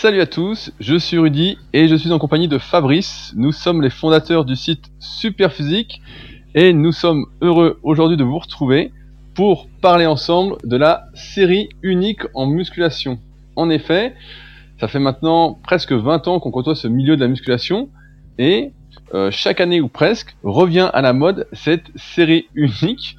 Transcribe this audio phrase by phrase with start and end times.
[0.00, 3.32] Salut à tous, je suis Rudy et je suis en compagnie de Fabrice.
[3.34, 6.00] Nous sommes les fondateurs du site Superphysique
[6.54, 8.92] et nous sommes heureux aujourd'hui de vous retrouver
[9.34, 13.18] pour parler ensemble de la série unique en musculation.
[13.56, 14.14] En effet,
[14.78, 17.88] ça fait maintenant presque 20 ans qu'on côtoie ce milieu de la musculation
[18.38, 18.70] et
[19.14, 23.16] euh, chaque année ou presque revient à la mode cette série unique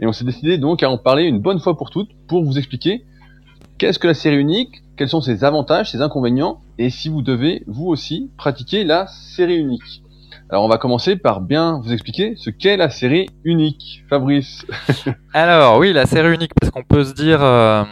[0.00, 2.56] et on s'est décidé donc à en parler une bonne fois pour toutes pour vous
[2.56, 3.04] expliquer
[3.76, 7.64] qu'est-ce que la série unique, quels sont ses avantages, ses inconvénients, et si vous devez,
[7.66, 10.02] vous aussi, pratiquer la série unique.
[10.52, 14.04] Alors on va commencer par bien vous expliquer ce qu'est la série unique.
[14.10, 14.66] Fabrice.
[15.32, 17.42] Alors oui, la série unique, parce qu'on peut se dire...
[17.42, 17.84] Euh,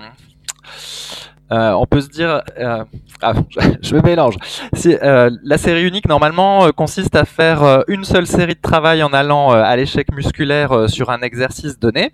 [1.53, 2.85] euh, on peut se dire, euh,
[3.23, 3.33] ah,
[3.83, 4.37] je me mélange.
[4.75, 9.51] Si, la série unique normalement consiste à faire une seule série de travail en allant
[9.53, 12.13] à l'échec musculaire sur un exercice donné.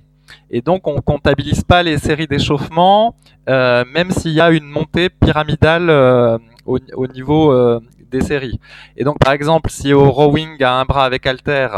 [0.50, 3.14] Et donc, on comptabilise pas les séries d'échauffement,
[3.48, 7.80] euh, même s'il y a une montée pyramidale euh, au, niveau euh,
[8.10, 8.60] des séries.
[8.96, 11.68] Et donc, par exemple, si au rowing à un bras avec halter,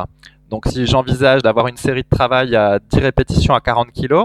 [0.50, 4.24] donc si j'envisage d'avoir une série de travail à 10 répétitions à 40 kg,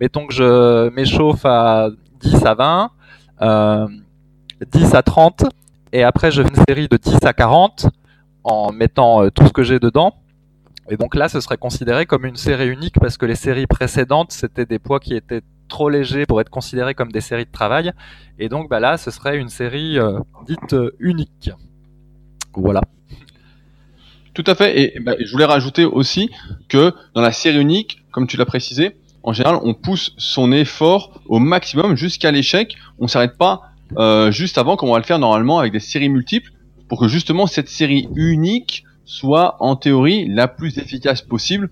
[0.00, 1.88] mettons que je m'échauffe à
[2.20, 2.90] 10 à 20,
[4.70, 5.44] 10 à 30,
[5.94, 7.86] et après je fais une série de 10 à 40
[8.44, 10.14] en mettant tout ce que j'ai dedans.
[10.90, 14.32] Et donc là, ce serait considéré comme une série unique parce que les séries précédentes,
[14.32, 17.92] c'était des poids qui étaient trop légers pour être considérés comme des séries de travail.
[18.38, 21.50] Et donc bah là, ce serait une série euh, dite euh, unique.
[22.54, 22.82] Voilà.
[24.34, 24.80] Tout à fait.
[24.80, 26.30] Et, bah, je voulais rajouter aussi
[26.68, 31.22] que dans la série unique, comme tu l'as précisé, en général, on pousse son effort
[31.26, 32.76] au maximum jusqu'à l'échec.
[32.98, 33.62] On s'arrête pas
[33.96, 36.50] euh, juste avant, comme on va le faire normalement avec des séries multiples,
[36.88, 41.68] pour que justement cette série unique soit en théorie la plus efficace possible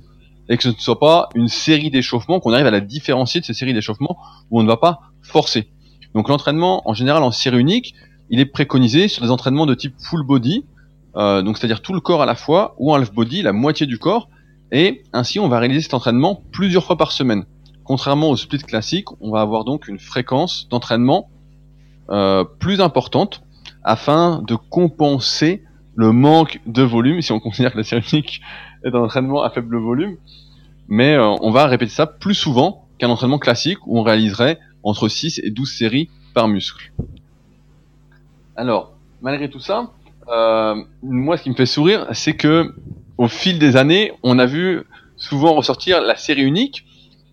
[0.50, 3.46] et que ce ne soit pas une série d'échauffements, qu'on arrive à la différencier de
[3.46, 4.18] ces séries d'échauffements
[4.50, 5.70] où on ne va pas forcer.
[6.12, 7.94] Donc l'entraînement en général en série unique,
[8.28, 10.66] il est préconisé sur des entraînements de type full body,
[11.16, 13.86] euh, donc c'est-à-dire tout le corps à la fois, ou en half body, la moitié
[13.86, 14.28] du corps,
[14.70, 17.46] et ainsi on va réaliser cet entraînement plusieurs fois par semaine.
[17.84, 21.30] Contrairement au split classique, on va avoir donc une fréquence d'entraînement
[22.10, 23.42] euh, plus importante
[23.82, 25.64] afin de compenser
[26.00, 28.40] le manque de volume, si on considère que la série unique
[28.84, 30.16] est un entraînement à faible volume.
[30.88, 35.08] Mais euh, on va répéter ça plus souvent qu'un entraînement classique où on réaliserait entre
[35.08, 36.90] 6 et 12 séries par muscle.
[38.56, 39.90] Alors, malgré tout ça,
[40.28, 42.74] euh, moi ce qui me fait sourire, c'est que
[43.18, 44.84] au fil des années, on a vu
[45.16, 46.86] souvent ressortir la série unique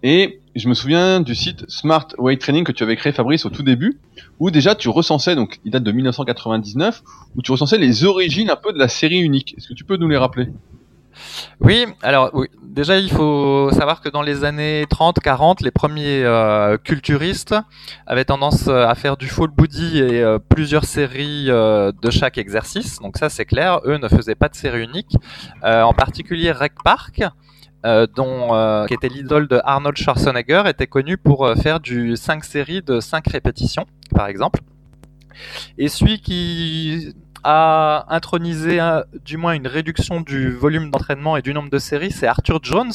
[0.04, 3.50] et je me souviens du site Smart Weight Training que tu avais créé Fabrice au
[3.50, 4.00] tout début,
[4.40, 7.04] où déjà tu recensais, donc il date de 1999,
[7.36, 9.56] où tu recensais les origines un peu de la série unique.
[9.58, 10.48] Est-ce que tu peux nous les rappeler?
[11.60, 12.48] Oui, alors oui.
[12.62, 17.56] déjà il faut savoir que dans les années 30-40, les premiers euh, culturistes
[18.06, 23.00] avaient tendance euh, à faire du full body et euh, plusieurs séries de chaque exercice.
[23.00, 25.16] Donc ça c'est clair, eux ne faisaient pas de série unique.
[25.64, 27.24] en particulier Rec Park,
[27.86, 32.16] euh, dont, euh, qui était l'idole de Arnold Schwarzenegger, était connu pour euh, faire du
[32.16, 34.62] 5 séries de 5 répétitions, par exemple.
[35.78, 38.80] Et celui qui a intronisé
[39.24, 42.92] du moins une réduction du volume d'entraînement et du nombre de séries, c'est Arthur Jones,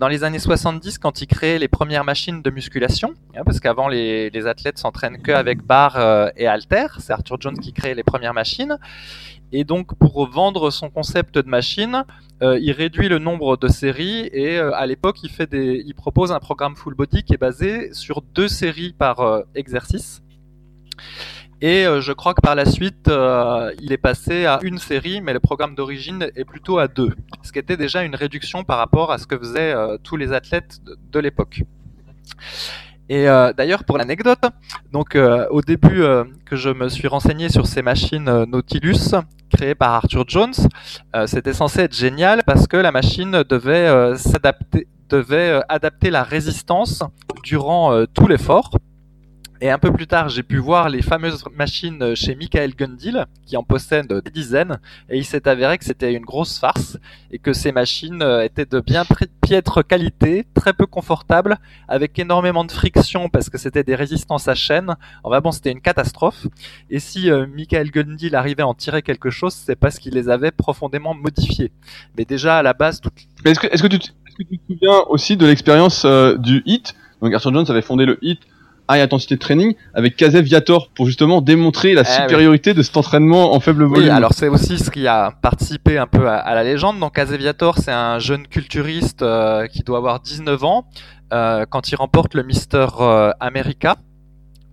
[0.00, 3.88] dans les années 70 quand il créait les premières machines de musculation, hein, parce qu'avant
[3.88, 8.04] les, les, athlètes s'entraînent que avec barres et haltères, c'est Arthur Jones qui crée les
[8.04, 8.78] premières machines.
[9.52, 12.04] Et donc pour vendre son concept de machine,
[12.42, 16.74] euh, il réduit le nombre de séries et euh, à l'époque il propose un programme
[16.74, 20.22] full body qui est basé sur deux séries par euh, exercice.
[21.60, 23.08] Et je crois que par la suite,
[23.80, 27.14] il est passé à une série, mais le programme d'origine est plutôt à deux,
[27.44, 30.80] ce qui était déjà une réduction par rapport à ce que faisaient tous les athlètes
[31.12, 31.62] de l'époque.
[33.12, 34.40] Et euh, d'ailleurs, pour l'anecdote,
[34.90, 39.14] donc euh, au début euh, que je me suis renseigné sur ces machines Nautilus
[39.50, 40.54] créées par Arthur Jones,
[41.26, 47.02] c'était censé être génial parce que la machine devait s'adapter, devait adapter la résistance
[47.44, 48.70] durant tout l'effort.
[49.62, 53.56] Et un peu plus tard, j'ai pu voir les fameuses machines chez Michael Gundil, qui
[53.56, 56.98] en possède des dizaines, et il s'est avéré que c'était une grosse farce,
[57.30, 59.04] et que ces machines euh, étaient de bien
[59.40, 64.56] piètre qualité, très peu confortables, avec énormément de friction parce que c'était des résistances à
[64.56, 64.96] chaîne.
[65.22, 66.48] Enfin bon, c'était une catastrophe.
[66.90, 70.28] Et si euh, Michael Gundil arrivait à en tirer quelque chose, c'est parce qu'il les
[70.28, 71.70] avait profondément modifiées.
[72.18, 73.00] Mais déjà, à la base...
[73.00, 73.10] Tout...
[73.44, 74.06] Est-ce que, tu te
[74.68, 76.96] souviens aussi de l'expérience euh, du HIT?
[77.20, 78.40] Donc Arthur Jones avait fondé le HIT
[78.92, 82.96] high intensité de training avec Kazev Viator pour justement démontrer la eh supériorité de cet
[82.96, 84.04] entraînement en faible volume.
[84.04, 86.98] Oui, alors c'est aussi ce qui a participé un peu à, la légende.
[87.00, 90.86] Donc Kazev Viator, c'est un jeune culturiste euh, qui doit avoir 19 ans
[91.32, 93.96] euh, quand il remporte le Mister euh, America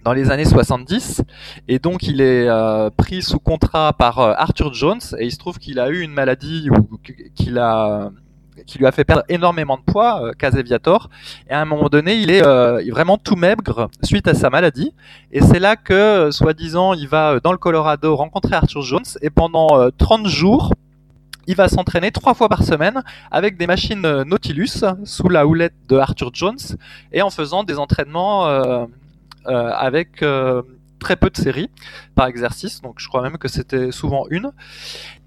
[0.04, 1.24] dans les années 70
[1.68, 2.48] et donc il est
[2.96, 6.70] pris sous contrat par Arthur Jones et il se trouve qu'il a eu une maladie
[6.70, 6.98] ou
[7.36, 8.10] qu'il a
[8.66, 11.10] qui lui a fait perdre énormément de poids, euh, Caseviator.
[11.50, 14.94] Et à un moment donné, il est euh, vraiment tout maigre suite à sa maladie.
[15.32, 19.04] Et c'est là que, euh, soi-disant, il va dans le Colorado rencontrer Arthur Jones.
[19.22, 20.74] Et pendant 30 jours,
[21.48, 23.02] il va s'entraîner trois fois par semaine
[23.32, 26.60] avec des machines Nautilus sous la houlette de Arthur Jones
[27.12, 28.46] et en faisant des entraînements
[29.46, 30.24] avec
[31.00, 31.70] très peu de séries
[32.16, 34.52] par exercice, donc je crois même que c'était souvent une.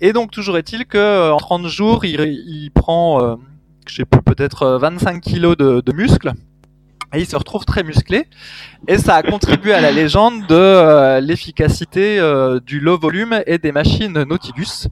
[0.01, 3.37] Et donc toujours est-il que euh, en 30 jours, il, prend, euh,
[3.87, 6.33] je sais plus, peut-être 25 euh, kilos de, de muscles.
[7.13, 8.27] Et il se retrouve très musclé.
[8.89, 12.21] Et ça a contribué à la légende de l'efficacité
[12.65, 14.89] du low volume et des machines Nautilus.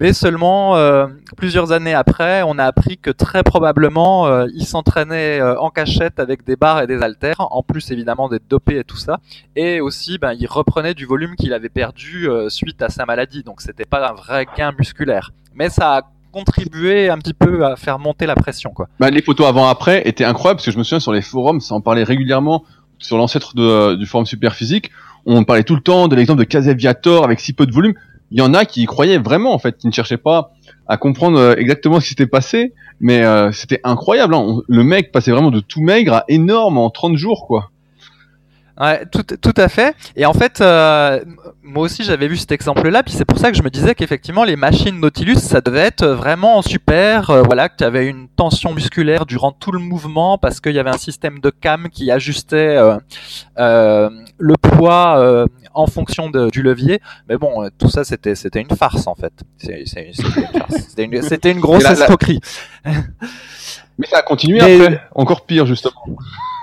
[0.00, 1.06] Mais seulement euh,
[1.36, 6.18] plusieurs années après, on a appris que très probablement euh, il s'entraînait euh, en cachette
[6.18, 9.18] avec des barres et des haltères, en plus évidemment d'être dopé et tout ça.
[9.56, 13.42] Et aussi, ben, il reprenait du volume qu'il avait perdu suite à sa maladie.
[13.42, 15.32] Donc c'était pas un vrai gain musculaire.
[15.54, 16.02] Mais ça a
[16.32, 18.70] contribué un petit peu à faire monter la pression.
[18.70, 18.88] Quoi.
[18.98, 21.74] Bah, les photos avant-après étaient incroyables parce que je me souviens sur les forums, ça
[21.74, 22.64] en parlait régulièrement
[22.98, 23.54] sur l'ancêtre
[23.96, 24.90] du forum super physique.
[25.26, 27.94] On parlait tout le temps de l'exemple de Casaviator avec si peu de volume
[28.32, 30.52] il y en a qui y croyaient vraiment en fait, qui ne cherchaient pas
[30.88, 34.34] à comprendre euh, exactement ce qui s'était passé, mais euh, c'était incroyable.
[34.34, 34.62] Hein.
[34.66, 37.70] le mec passait vraiment de tout maigre à énorme en 30 jours quoi.
[38.82, 39.94] Ouais, tout, tout à fait.
[40.16, 41.24] Et en fait, euh,
[41.62, 44.42] moi aussi j'avais vu cet exemple-là, puis c'est pour ça que je me disais qu'effectivement
[44.42, 47.30] les machines Nautilus, ça devait être vraiment super.
[47.30, 50.80] Euh, voilà, que tu avais une tension musculaire durant tout le mouvement parce qu'il y
[50.80, 52.76] avait un système de cam qui ajustait
[53.58, 57.00] euh, le poids en fonction de, du levier.
[57.28, 59.32] Mais bon, tout ça c'était c'était une farce en fait.
[59.58, 62.40] C'était une, une, une, grosse escroquerie.
[63.98, 66.04] Mais ça a continué après, encore pire justement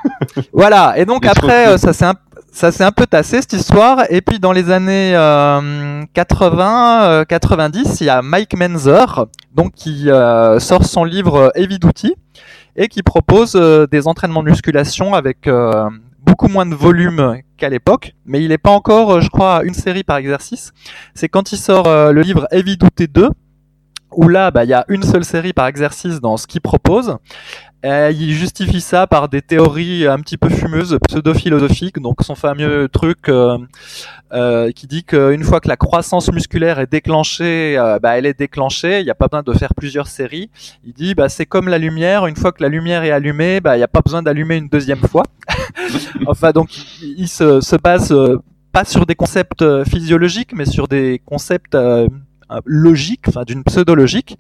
[0.54, 0.98] voilà.
[0.98, 2.16] Et donc après, euh, ça s'est un,
[2.52, 4.06] ça s'est un peu tassé cette histoire.
[4.10, 5.12] Et puis dans les années
[6.14, 10.08] 80, euh, 90, euh, il y a Mike Menzer, donc qui
[10.60, 12.16] sort son livre Heavy Duty
[12.76, 13.54] et qui propose
[13.92, 15.50] des entraînements de musculation avec
[16.22, 20.04] beaucoup moins de volume qu'à l'époque, mais il n'est pas encore, je crois, une série
[20.04, 20.72] par exercice.
[21.14, 23.30] C'est quand il sort le livre Heavy Duty 2,
[24.12, 27.18] où là, bah, il y a une seule série par exercice dans ce qu'il propose.
[27.86, 32.00] Euh, il justifie ça par des théories un petit peu fumeuses, pseudo-philosophiques.
[32.00, 33.58] Donc son fameux truc euh,
[34.34, 39.00] euh, qui dit qu'une fois que la croissance musculaire est déclenchée, bah, elle est déclenchée.
[39.00, 40.50] Il n'y a pas besoin de faire plusieurs séries.
[40.84, 42.26] Il dit bah c'est comme la lumière.
[42.26, 44.68] Une fois que la lumière est allumée, bah il n'y a pas besoin d'allumer une
[44.68, 45.24] deuxième fois.
[46.28, 46.70] enfin donc
[47.02, 48.14] il, se, se base
[48.74, 51.78] pas sur des concepts physiologiques, mais sur des concepts
[52.66, 54.38] logique, enfin d'une pseudo-logique.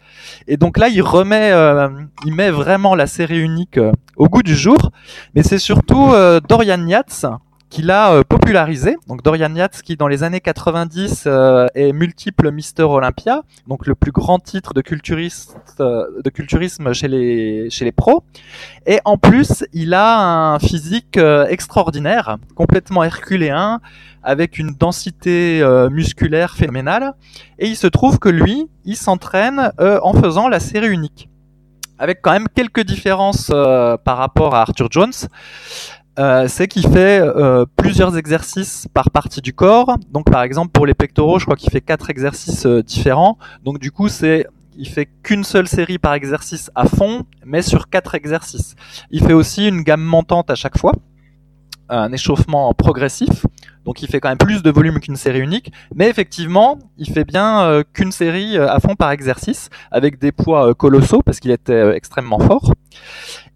[0.47, 1.89] Et donc là, il remet, euh,
[2.25, 4.91] il met vraiment la série unique euh, au goût du jour.
[5.35, 7.25] Mais c'est surtout euh, Dorian Yates
[7.69, 8.97] qui l'a popularisé.
[9.07, 11.27] Donc Dorian Yates qui dans les années 90
[11.75, 17.69] est multiple Mister Olympia, donc le plus grand titre de culturiste de culturisme chez les
[17.69, 18.23] chez les pros.
[18.85, 23.79] Et en plus, il a un physique extraordinaire, complètement herculéen
[24.23, 27.13] avec une densité euh, musculaire phénoménale.
[27.57, 31.29] Et il se trouve que lui, il s'entraîne euh, en faisant la série unique.
[31.97, 35.13] Avec quand même quelques différences euh, par rapport à Arthur Jones.
[36.47, 37.21] C'est qu'il fait
[37.77, 39.97] plusieurs exercices par partie du corps.
[40.11, 43.37] Donc par exemple pour les pectoraux, je crois qu'il fait quatre exercices différents.
[43.63, 44.45] Donc du coup c'est
[44.77, 48.75] il fait qu'une seule série par exercice à fond, mais sur quatre exercices.
[49.11, 50.93] Il fait aussi une gamme montante à chaque fois,
[51.89, 53.45] un échauffement progressif
[53.89, 57.23] donc il fait quand même plus de volume qu'une série unique, mais effectivement, il fait
[57.23, 61.39] bien euh, qu'une série euh, à fond par exercice, avec des poids euh, colossaux, parce
[61.39, 62.73] qu'il était extrêmement fort.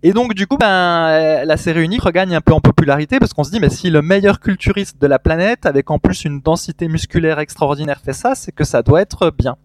[0.03, 3.43] Et donc du coup, ben, la série unique regagne un peu en popularité, parce qu'on
[3.43, 6.87] se dit, mais si le meilleur culturiste de la planète, avec en plus une densité
[6.87, 9.55] musculaire extraordinaire, fait ça, c'est que ça doit être bien.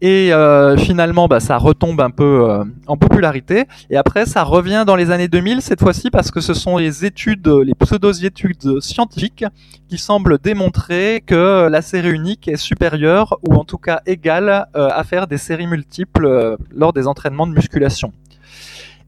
[0.00, 3.64] Et euh, finalement, bah, ça retombe un peu euh, en popularité.
[3.90, 7.04] Et après, ça revient dans les années 2000 cette fois-ci parce que ce sont les
[7.04, 9.44] études, les pseudo-études scientifiques
[9.88, 14.88] qui semblent démontrer que la série unique est supérieure ou en tout cas égale euh,
[14.92, 18.12] à faire des séries multiples lors des entraînements de musculation.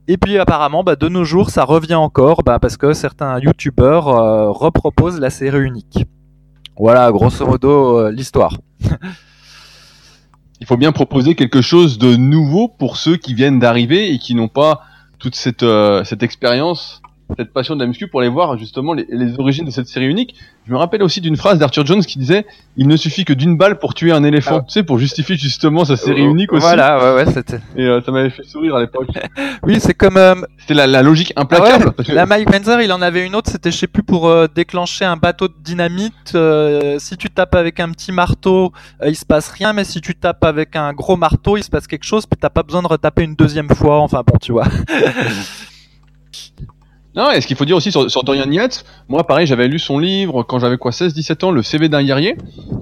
[0.09, 4.07] Et puis apparemment, bah, de nos jours, ça revient encore bah, parce que certains youtubeurs
[4.59, 6.05] reproposent la série unique.
[6.77, 8.57] Voilà, grosso modo, l'histoire.
[10.61, 14.35] il faut bien proposer quelque chose de nouveau pour ceux qui viennent d'arriver et qui
[14.35, 14.83] n'ont pas
[15.19, 17.00] toute cette, euh, cette expérience
[17.37, 20.35] cette passion de la muscu pour aller voir justement les, origines de cette série unique.
[20.67, 22.47] Je me rappelle aussi d'une phrase d'Arthur Jones qui disait
[22.77, 24.65] il ne suffit que d'une balle pour tuer un éléphant, ah.
[24.67, 26.63] tu sais, pour justifier justement sa série oh, unique aussi.
[26.63, 27.61] Voilà, ouais, ouais, c'était.
[27.77, 29.09] Et euh, ça m'avait fait sourire à l'époque.
[29.63, 30.17] oui, c'est comme.
[30.17, 31.93] Euh, c'était la, la, logique implacable.
[31.99, 34.47] Ah La Mike Menzer, il en avait une autre, c'était je sais plus pour euh,
[34.53, 36.37] déclencher un bateau de dynamite.
[36.99, 38.73] si tu tapes avec un petit marteau,
[39.05, 41.87] il se passe rien, mais si tu tapes avec un gros marteau, il se passe
[41.87, 44.01] quelque chose, puis t'as pas besoin de retaper une deuxième fois.
[44.01, 44.67] Enfin bon, tu vois.
[47.17, 49.81] Non, et ce qu'il faut dire aussi sur, sur Dorian Yates, moi pareil, j'avais lu
[49.81, 52.37] son livre quand j'avais quoi 16-17 ans, le CV d'un guerrier,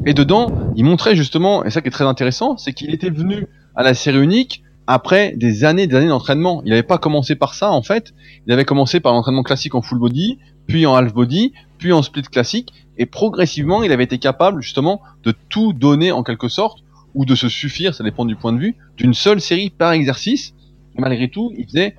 [0.04, 3.46] et dedans, il montrait justement, et ça qui est très intéressant, c'est qu'il était venu
[3.74, 6.62] à la série unique après des années des années d'entraînement.
[6.64, 8.12] Il n'avait pas commencé par ça en fait,
[8.46, 12.02] il avait commencé par l'entraînement classique en full body, puis en half body, puis en
[12.02, 16.80] split classique, et progressivement il avait été capable justement de tout donner en quelque sorte,
[17.14, 20.52] ou de se suffire, ça dépend du point de vue, d'une seule série par exercice.
[20.98, 21.96] malgré tout, il faisait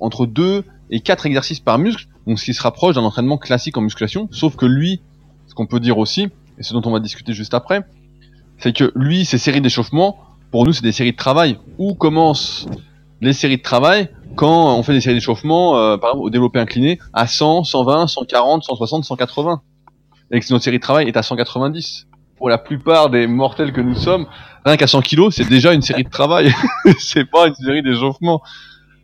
[0.00, 3.76] entre deux et 4 exercices par muscle, donc ce qui se rapproche d'un entraînement classique
[3.76, 5.00] en musculation, sauf que lui,
[5.46, 6.28] ce qu'on peut dire aussi,
[6.58, 7.82] et ce dont on va discuter juste après,
[8.58, 10.18] c'est que lui, ces séries d'échauffement,
[10.50, 11.58] pour nous, c'est des séries de travail.
[11.78, 12.66] Où commencent
[13.20, 16.58] les séries de travail quand on fait des séries d'échauffement, euh, par exemple, au développé
[16.58, 19.62] incliné, à 100, 120, 140, 160, 180.
[20.32, 22.06] Et que notre série de travail est à 190.
[22.36, 24.26] Pour la plupart des mortels que nous sommes,
[24.64, 26.52] rien qu'à 100 kg, c'est déjà une série de travail.
[26.98, 28.40] c'est pas une série d'échauffement.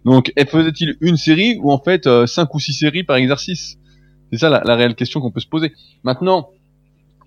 [0.06, 3.76] Donc, faisait-il une série ou en fait euh, cinq ou six séries par exercice?
[4.30, 5.72] C'est ça la, réelle question qu'on peut se poser.
[6.04, 6.50] Maintenant,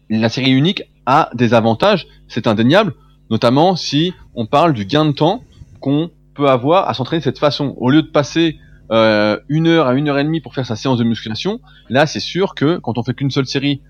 [0.10, 2.94] la série unique a des avantages, c'est indéniable,
[3.30, 5.44] notamment si on parle du gain de temps
[5.82, 7.76] qu'on peut avoir à s'entraîner de cette façon.
[7.80, 8.58] Au lieu de passer
[8.92, 11.60] euh, une heure à une heure et demie pour faire sa séance de musculation,
[11.90, 13.82] là c'est sûr que quand on fait qu'une seule série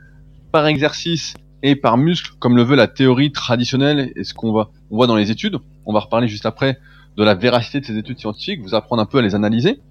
[0.52, 4.72] par exercice et par muscle, comme le veut la théorie traditionnelle et ce qu'on va
[4.90, 6.80] on voit dans les études, on va reparler juste après
[7.20, 9.82] de la véracité de ces études scientifiques, vous apprendre un peu à les analyser.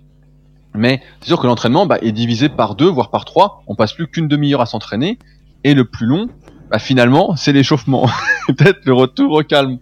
[0.74, 3.62] Mais c'est sûr que l'entraînement bah, est divisé par deux, voire par trois.
[3.66, 5.18] On passe plus qu'une demi-heure à s'entraîner.
[5.62, 6.28] Et le plus long,
[6.70, 8.06] bah, finalement, c'est l'échauffement.
[8.48, 9.78] Peut-être le retour au calme.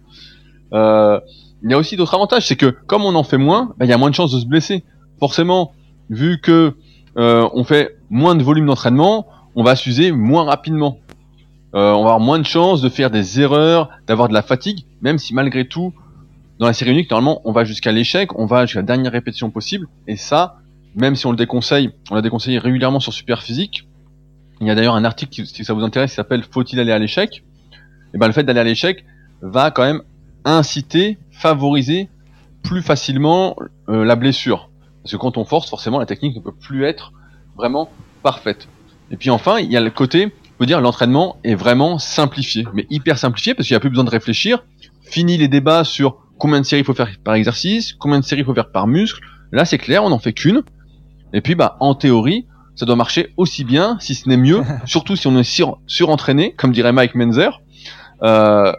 [0.73, 1.21] Euh,
[1.63, 3.89] il y a aussi d'autres avantages, c'est que comme on en fait moins, bah, il
[3.89, 4.83] y a moins de chances de se blesser.
[5.17, 5.71] Forcément,
[6.09, 6.75] vu que
[7.17, 10.99] euh, on fait moins de volume d'entraînement, on va s'user moins rapidement.
[11.75, 14.85] Euh, on va avoir moins de chances de faire des erreurs, d'avoir de la fatigue,
[15.01, 15.93] même si malgré tout,
[16.59, 19.49] dans la série unique, normalement, on va jusqu'à l'échec, on va jusqu'à la dernière répétition
[19.51, 20.57] possible, et ça,
[20.95, 23.87] même si on le déconseille, on l'a déconseillé régulièrement sur Superphysique.
[24.59, 26.91] Il y a d'ailleurs un article qui, si ça vous intéresse, qui s'appelle Faut-il aller
[26.91, 27.43] à l'échec?
[28.13, 29.05] Et ben le fait d'aller à l'échec
[29.41, 30.01] va quand même
[30.45, 32.09] inciter, favoriser
[32.63, 33.55] plus facilement
[33.89, 34.69] euh, la blessure.
[35.03, 37.13] Parce que quand on force, forcément, la technique ne peut plus être
[37.55, 37.89] vraiment
[38.23, 38.67] parfaite.
[39.11, 42.65] Et puis enfin, il y a le côté, on peut dire, l'entraînement est vraiment simplifié,
[42.73, 44.63] mais hyper simplifié parce qu'il n'y a plus besoin de réfléchir.
[45.01, 48.41] Fini les débats sur combien de séries il faut faire par exercice, combien de séries
[48.41, 49.21] il faut faire par muscle.
[49.51, 50.63] Là, c'est clair, on n'en fait qu'une.
[51.33, 55.15] Et puis, bah, en théorie, ça doit marcher aussi bien, si ce n'est mieux, surtout
[55.15, 57.61] si on est sur, surentraîné, comme dirait Mike Menzer.
[58.23, 58.73] Euh,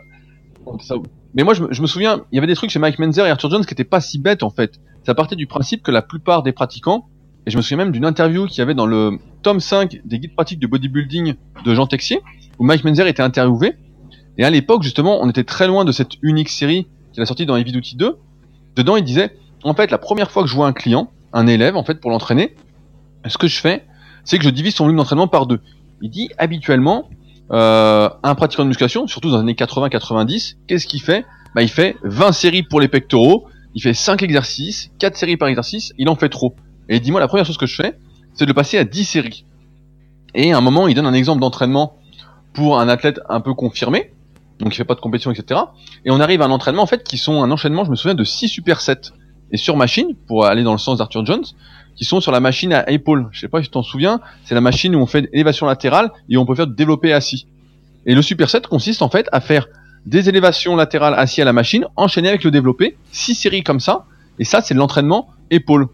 [1.34, 3.50] mais moi, je me, souviens, il y avait des trucs chez Mike Menzer et Arthur
[3.50, 4.80] Jones qui étaient pas si bêtes, en fait.
[5.04, 7.08] Ça partait du principe que la plupart des pratiquants,
[7.46, 10.18] et je me souviens même d'une interview qu'il y avait dans le tome 5 des
[10.18, 11.34] guides pratiques du bodybuilding
[11.64, 12.20] de Jean Texier,
[12.58, 13.74] où Mike Menzer était interviewé.
[14.36, 16.86] Et à l'époque, justement, on était très loin de cette unique série
[17.18, 18.16] qu'il a sorti dans Heavy Duty 2.
[18.76, 21.76] Dedans, il disait, en fait, la première fois que je vois un client, un élève,
[21.76, 22.54] en fait, pour l'entraîner,
[23.26, 23.84] ce que je fais,
[24.24, 25.60] c'est que je divise son volume d'entraînement par deux.
[26.00, 27.08] Il dit, habituellement,
[27.50, 31.26] euh, un pratiquant de musculation, surtout dans les années 80-90, qu'est-ce qu'il fait?
[31.54, 35.48] Bah, Il fait 20 séries pour les pectoraux, il fait 5 exercices, 4 séries par
[35.48, 36.54] exercice, il en fait trop.
[36.88, 37.98] Et dis-moi, la première chose que je fais,
[38.34, 39.44] c'est de le passer à 10 séries.
[40.34, 41.96] Et à un moment, il donne un exemple d'entraînement
[42.52, 44.12] pour un athlète un peu confirmé,
[44.58, 45.60] donc il fait pas de compétition, etc.
[46.04, 48.14] Et on arrive à un entraînement en fait qui sont un enchaînement, je me souviens,
[48.14, 49.12] de 6 supersets.
[49.50, 51.44] Et sur machine, pour aller dans le sens d'Arthur Jones,
[51.96, 53.28] qui sont sur la machine à épaule.
[53.32, 56.10] Je sais pas si tu t'en souviens, c'est la machine où on fait élévation latérale
[56.28, 57.46] et on peut faire développer assis.
[58.06, 59.66] Et le superset consiste en fait à faire
[60.06, 64.06] des élévations latérales assis à la machine, enchaînées avec le développé, 6 séries comme ça,
[64.38, 65.88] et ça c'est l'entraînement épaule.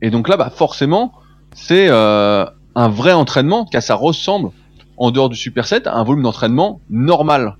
[0.00, 1.12] Et donc là, bah forcément,
[1.54, 4.50] c'est euh, un vrai entraînement, car ça ressemble,
[4.96, 7.56] en dehors du superset, à un volume d'entraînement normal.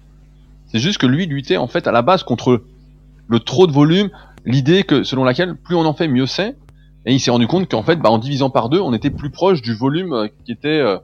[0.72, 2.64] C'est juste que lui luttait en fait à la base contre
[3.28, 4.10] le trop de volume,
[4.46, 6.56] l'idée que selon laquelle plus on en fait mieux c'est.
[7.04, 9.30] Et il s'est rendu compte qu'en fait, bah, en divisant par deux, on était plus
[9.30, 10.98] proche du volume euh, qui était euh,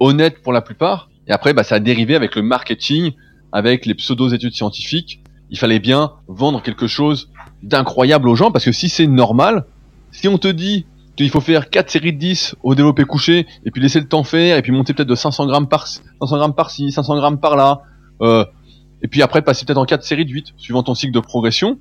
[0.00, 1.08] honnête pour la plupart.
[1.26, 3.12] Et après, bah, ça a dérivé avec le marketing,
[3.52, 5.22] avec les pseudo-études scientifiques.
[5.50, 7.30] Il fallait bien vendre quelque chose
[7.62, 9.64] d'incroyable aux gens, parce que si c'est normal,
[10.10, 13.70] si on te dit qu'il faut faire 4 séries de 10 au développé couché, et
[13.70, 16.54] puis laisser le temps faire, et puis monter peut-être de 500 grammes par 500 grammes
[16.54, 17.82] par-ci, 500 grammes par-là,
[18.20, 18.44] euh,
[19.02, 21.78] et puis après passer peut-être en 4 séries de 8, suivant ton cycle de progression,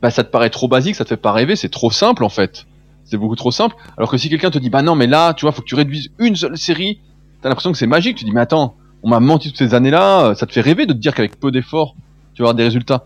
[0.00, 2.28] bah ça te paraît trop basique, ça te fait pas rêver, c'est trop simple en
[2.28, 2.66] fait.
[3.04, 3.76] c'est beaucoup trop simple.
[3.96, 5.74] Alors que si quelqu'un te dit, bah non, mais là, tu vois, faut que tu
[5.74, 7.00] réduises une seule série,
[7.42, 8.16] t'as l'impression que c'est magique.
[8.16, 10.92] Tu dis, mais attends, on m'a menti toutes ces années-là, ça te fait rêver de
[10.92, 11.94] te dire qu'avec peu d'efforts,
[12.34, 13.04] tu vas avoir des résultats.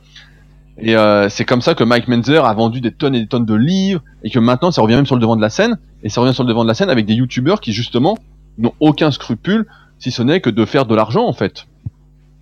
[0.80, 3.44] Et euh, c'est comme ça que Mike Menzer a vendu des tonnes et des tonnes
[3.44, 6.08] de livres, et que maintenant, ça revient même sur le devant de la scène, et
[6.08, 8.16] ça revient sur le devant de la scène avec des youtubeurs qui, justement,
[8.58, 9.66] n'ont aucun scrupule,
[9.99, 11.66] si ce n'est que de faire de l'argent, en fait.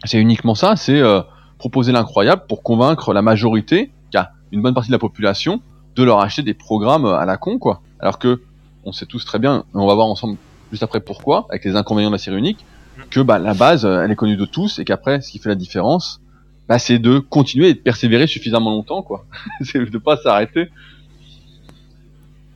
[0.04, 1.22] C'est uniquement ça, c'est euh,
[1.58, 5.60] proposer l'incroyable pour convaincre la majorité, qui a une bonne partie de la population,
[5.96, 7.80] de leur acheter des programmes à la con, quoi.
[8.00, 8.42] Alors que,
[8.84, 10.36] on sait tous très bien, on va voir ensemble
[10.70, 12.64] juste après pourquoi, avec les inconvénients de la série unique,
[13.10, 15.48] que bah, la base, euh, elle est connue de tous, et qu'après, ce qui fait
[15.48, 16.20] la différence,
[16.68, 19.24] bah, c'est de continuer et de persévérer suffisamment longtemps, quoi.
[19.62, 20.68] c'est de pas s'arrêter.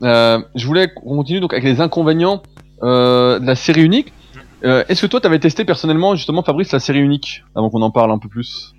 [0.02, 2.42] Euh, je voulais qu'on continue donc avec les inconvénients
[2.82, 4.12] euh, de la série unique.
[4.64, 7.83] Euh, Est-ce que toi, tu avais testé personnellement, justement, Fabrice, la série unique, avant qu'on
[7.83, 8.75] en parle un peu plus?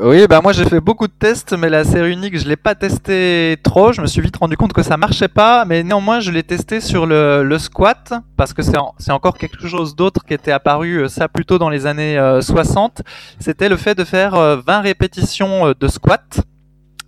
[0.00, 2.74] Oui, bah moi j'ai fait beaucoup de tests, mais la série unique je l'ai pas
[2.74, 3.92] testé trop.
[3.92, 6.80] Je me suis vite rendu compte que ça marchait pas, mais néanmoins je l'ai testé
[6.80, 10.96] sur le, le squat parce que c'est c'est encore quelque chose d'autre qui était apparu
[11.04, 13.00] euh, ça plutôt dans les années 60.
[13.00, 16.40] Euh, C'était le fait de faire 20 euh, répétitions de squat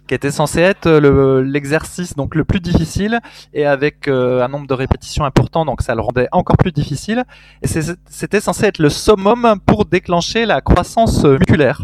[0.06, 0.88] qui était censé être
[1.40, 3.20] l'exercice donc le plus difficile
[3.52, 7.24] et avec un nombre de répétitions important donc ça le rendait encore plus difficile
[7.62, 11.82] et c'était censé être le summum pour déclencher la croissance musculaire.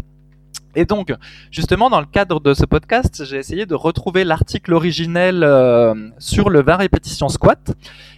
[0.75, 1.13] Et donc,
[1.51, 6.49] justement, dans le cadre de ce podcast, j'ai essayé de retrouver l'article originel euh, sur
[6.49, 7.75] le 20 répétitions squat.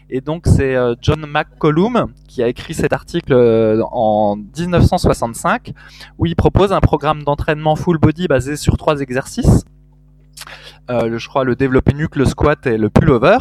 [0.10, 5.74] Et donc, c'est euh, John McCollum qui a écrit cet article euh, en 1965,
[6.18, 9.66] où il propose un programme d'entraînement full body basé sur trois exercices.
[10.90, 13.38] Le, je crois le développé nuque, le squat et le pullover.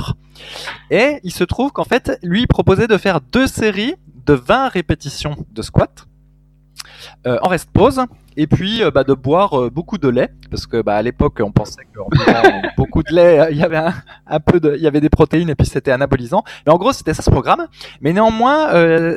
[0.90, 3.94] Et il se trouve qu'en fait, lui, il proposait de faire deux séries
[4.26, 6.06] de 20 répétitions de squat
[7.26, 8.00] en rest pause
[8.36, 11.40] et puis euh, bah, de boire euh, beaucoup de lait parce que bah, à l'époque
[11.40, 14.82] on pensait qu'en buvant beaucoup de lait euh, il y avait un, peu de il
[14.82, 16.42] y avait des protéines et puis c'était anabolisant.
[16.66, 17.66] Mais en gros c'était ça ce programme.
[18.00, 18.70] Mais néanmoins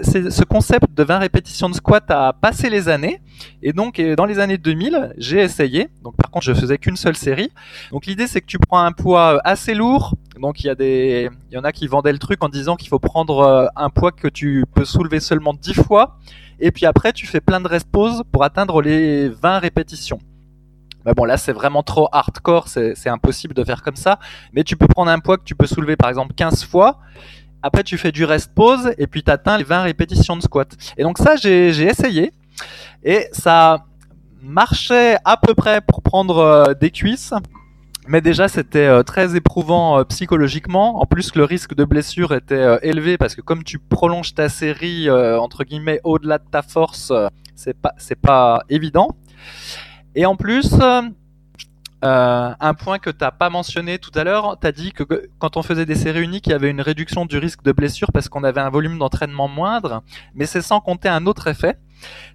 [0.04, 3.22] c'est ce concept de 20 répétitions de squat a passé les années.
[3.64, 5.90] Et donc dans les années 2000 j'ai essayé.
[6.04, 7.52] Donc par contre je faisais qu'une seule série.
[7.92, 10.16] Donc l'idée c'est que tu prends un poids assez lourd.
[10.40, 12.76] Donc il y a des il y en a qui vendaient le truc en disant
[12.76, 16.18] qu'il faut prendre un poids que tu peux soulever seulement 10 fois.
[16.60, 20.20] Et puis après tu fais plein de rest pause pour atteindre les 20 répétitions.
[21.06, 24.20] Mais bon, là, c'est vraiment trop hardcore, c'est impossible de faire comme ça.
[24.52, 27.00] Mais tu peux prendre un poids que tu peux soulever, par exemple, 15 fois.
[27.64, 30.70] Après, tu fais du rest pause et puis tu atteins les 20 répétitions de squat.
[30.98, 32.32] Et donc ça, j'ai essayé.
[33.04, 33.86] Et ça
[34.42, 37.34] marchait à peu près pour prendre euh, des cuisses.
[38.08, 41.02] Mais déjà, c'était euh, très éprouvant euh, psychologiquement.
[41.02, 45.10] En plus, le risque de blessure était élevé parce que comme tu prolonges ta série
[45.10, 47.12] entre guillemets au-delà de ta force,
[47.58, 49.10] c'est pas c'est pas évident.
[50.16, 50.74] Et en plus,
[52.02, 55.04] un point que t'as pas mentionné tout à l'heure, t'as dit que
[55.40, 58.12] quand on faisait des séries uniques, il y avait une réduction du risque de blessure
[58.14, 60.04] parce qu'on avait un volume d'entraînement moindre.
[60.34, 61.78] Mais c'est sans compter un autre effet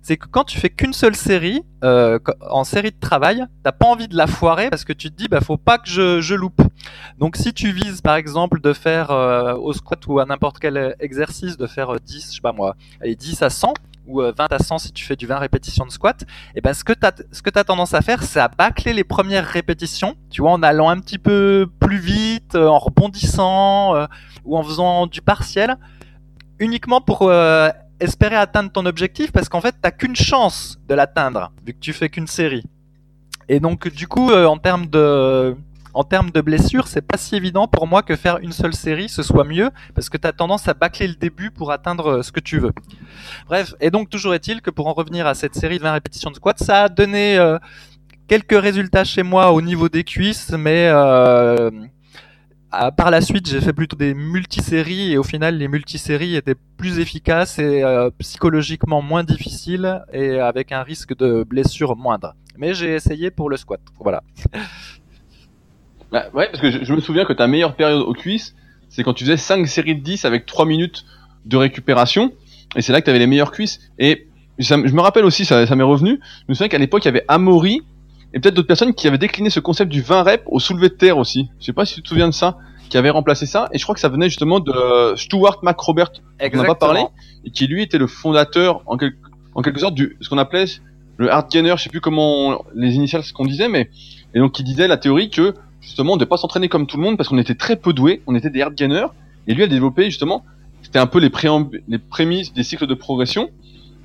[0.02, 2.18] c'est que quand tu fais qu'une seule série, euh,
[2.50, 5.28] en série de travail, t'as pas envie de la foirer parce que tu te dis,
[5.28, 6.62] bah faut pas que je, je loupe.
[7.18, 10.96] Donc si tu vises par exemple de faire euh, au squat ou à n'importe quel
[11.00, 13.74] exercice de faire 10, euh, je sais pas moi, allez 10 à 100
[14.06, 16.74] ou 20 à 100 si tu fais du 20 répétitions de squat, et eh ben
[16.74, 20.16] ce que tu ce que as tendance à faire, c'est à bâcler les premières répétitions,
[20.30, 24.06] tu vois, en allant un petit peu plus vite, en rebondissant
[24.44, 25.76] ou en faisant du partiel
[26.58, 27.30] uniquement pour
[28.02, 31.92] espérer atteindre ton objectif parce qu'en fait, t'as qu'une chance de l'atteindre vu que tu
[31.92, 32.64] fais qu'une série.
[33.48, 35.56] Et donc, du coup, euh, en termes de
[35.94, 39.08] en termes de blessures, c'est pas si évident pour moi que faire une seule série
[39.08, 42.22] ce soit mieux parce que tu as tendance à bâcler le début pour atteindre euh,
[42.22, 42.72] ce que tu veux.
[43.46, 46.30] Bref, et donc toujours est-il que pour en revenir à cette série de 20 répétitions
[46.30, 47.58] de squat, ça a donné euh,
[48.28, 50.90] quelques résultats chez moi au niveau des cuisses, mais
[52.96, 56.98] par la suite, j'ai fait plutôt des multiséries et au final, les multiséries étaient plus
[56.98, 62.34] efficaces et euh, psychologiquement moins difficiles et avec un risque de blessure moindre.
[62.56, 63.80] Mais j'ai essayé pour le squat.
[64.00, 64.22] Voilà.
[66.12, 68.54] Bah, ouais, parce que je, me souviens que ta meilleure période aux cuisses,
[68.90, 71.04] c'est quand tu faisais 5 séries de 10 avec 3 minutes
[71.46, 72.32] de récupération.
[72.76, 73.80] Et c'est là que tu avais les meilleures cuisses.
[73.98, 74.26] Et
[74.58, 77.08] je me rappelle aussi, ça, ça m'est revenu, je me souviens qu'à l'époque, il y
[77.08, 77.82] avait Amaury
[78.34, 80.94] et peut-être d'autres personnes qui avaient décliné ce concept du 20 reps au soulevé de
[80.94, 81.48] terre aussi.
[81.58, 83.82] Je sais pas si tu te souviens de ça, qui avait remplacé ça, et je
[83.82, 87.04] crois que ça venait justement de Stuart McRobert, on n'a pas parlé,
[87.44, 88.96] et qui lui était le fondateur en,
[89.54, 90.66] en quelque sorte du ce qu'on appelait
[91.16, 93.90] le hard gainer, je sais plus comment les initiales ce qu'on disait, mais
[94.34, 97.16] et donc qui disait la théorie que justement devait pas s'entraîner comme tout le monde
[97.18, 99.08] parce qu'on était très peu doués, on était des hard gainers,
[99.46, 100.44] et lui a développé justement,
[100.82, 101.30] c'était un peu les,
[101.88, 103.50] les prémices des cycles de progression,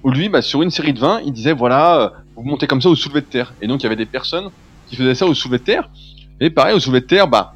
[0.03, 2.81] où lui, bah, sur une série de 20, il disait voilà, euh, vous montez comme
[2.81, 3.53] ça au soulevé de terre.
[3.61, 4.49] Et donc il y avait des personnes
[4.87, 5.89] qui faisaient ça au soulevé de terre.
[6.39, 7.53] Et pareil, au soulevé de terre, bah,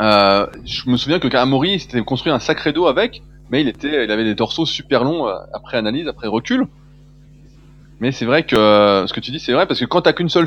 [0.00, 4.04] Euh, je me souviens que Kamori s'était construit un sacré dos avec, mais il était,
[4.04, 6.66] il avait des torsos super longs euh, après analyse, après recul.
[8.00, 10.14] Mais c'est vrai que euh, ce que tu dis, c'est vrai parce que quand t'as
[10.14, 10.46] qu'une seule,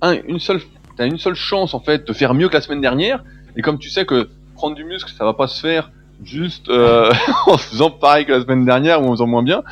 [0.00, 0.62] un, une seule,
[0.98, 3.24] t'as une seule chance en fait de faire mieux que la semaine dernière,
[3.56, 5.90] et comme tu sais que prendre du muscle, ça va pas se faire
[6.22, 7.10] juste euh,
[7.46, 9.62] en faisant pareil que la semaine dernière ou en faisant moins bien,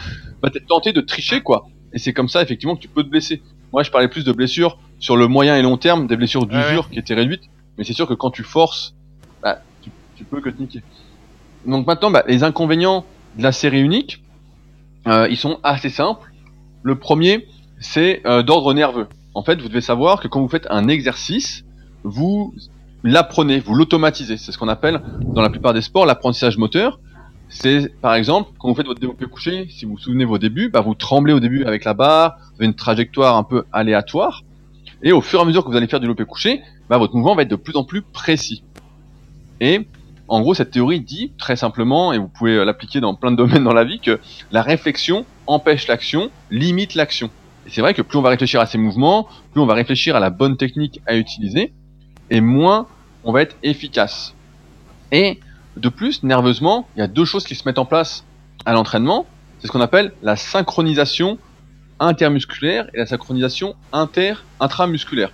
[0.40, 1.66] bah t'es tenté de tricher quoi.
[1.92, 3.42] Et c'est comme ça effectivement que tu peux te blesser.
[3.72, 6.88] Moi, je parlais plus de blessures sur le moyen et long terme, des blessures d'usure
[6.88, 7.42] qui étaient réduites,
[7.76, 8.94] mais c'est sûr que quand tu forces,
[9.42, 10.82] bah, tu, tu peux que te niquer.
[11.66, 13.04] Donc maintenant, bah, les inconvénients
[13.36, 14.22] de la série unique,
[15.08, 16.32] euh, ils sont assez simples.
[16.84, 17.48] Le premier,
[17.80, 19.08] c'est euh, d'ordre nerveux.
[19.37, 21.66] En fait, vous devez savoir que quand vous faites un exercice,
[22.05, 22.55] vous
[23.05, 24.38] l'apprenez, vous l'automatisez.
[24.38, 26.99] C'est ce qu'on appelle dans la plupart des sports l'apprentissage moteur.
[27.51, 30.70] C'est par exemple quand vous faites votre développé couché, si vous vous souvenez vos débuts,
[30.70, 34.42] bah, vous tremblez au début avec la barre, vous avez une trajectoire un peu aléatoire,
[35.03, 37.14] et au fur et à mesure que vous allez faire du développé couché, bah, votre
[37.14, 38.62] mouvement va être de plus en plus précis.
[39.61, 39.87] Et
[40.29, 43.64] en gros, cette théorie dit très simplement, et vous pouvez l'appliquer dans plein de domaines
[43.64, 44.18] dans la vie, que
[44.51, 47.31] la réflexion empêche l'action, limite l'action.
[47.68, 50.20] C'est vrai que plus on va réfléchir à ces mouvements, plus on va réfléchir à
[50.20, 51.72] la bonne technique à utiliser,
[52.31, 52.87] et moins
[53.24, 54.35] on va être efficace.
[55.12, 55.40] Et
[55.76, 58.24] de plus, nerveusement, il y a deux choses qui se mettent en place
[58.64, 59.26] à l'entraînement.
[59.59, 61.38] C'est ce qu'on appelle la synchronisation
[61.98, 65.33] intermusculaire et la synchronisation inter-intramusculaire.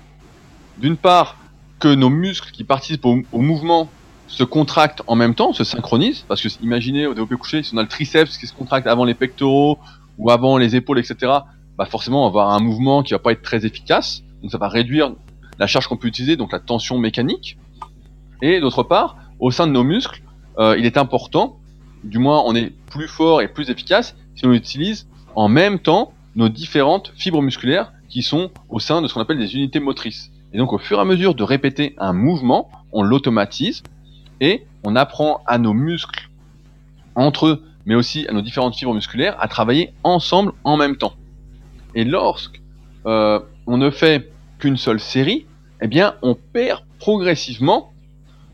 [0.78, 1.36] D'une part,
[1.80, 3.90] que nos muscles qui participent au, au, mouvement
[4.28, 7.78] se contractent en même temps, se synchronisent, parce que imaginez au développé couché, si on
[7.78, 9.78] a le triceps qui se contracte avant les pectoraux
[10.16, 11.32] ou avant les épaules, etc.,
[11.78, 15.14] bah forcément avoir un mouvement qui va pas être très efficace, donc ça va réduire
[15.58, 17.58] la charge qu'on peut utiliser, donc la tension mécanique.
[18.40, 20.22] Et d'autre part, au sein de nos muscles,
[20.58, 21.58] euh, il est important,
[22.04, 26.12] du moins on est plus fort et plus efficace si on utilise en même temps
[26.34, 30.30] nos différentes fibres musculaires qui sont au sein de ce qu'on appelle des unités motrices.
[30.52, 33.82] Et donc au fur et à mesure de répéter un mouvement, on l'automatise
[34.40, 36.28] et on apprend à nos muscles
[37.14, 41.14] entre eux, mais aussi à nos différentes fibres musculaires, à travailler ensemble en même temps.
[41.94, 42.60] Et lorsque
[43.06, 45.46] euh, on ne fait qu'une seule série,
[45.80, 47.92] eh bien on perd progressivement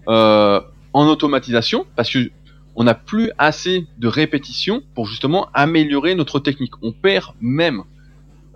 [0.09, 0.61] euh,
[0.93, 2.31] en automatisation parce que
[2.77, 6.75] on n'a plus assez de répétitions pour justement améliorer notre technique.
[6.81, 7.83] On perd même.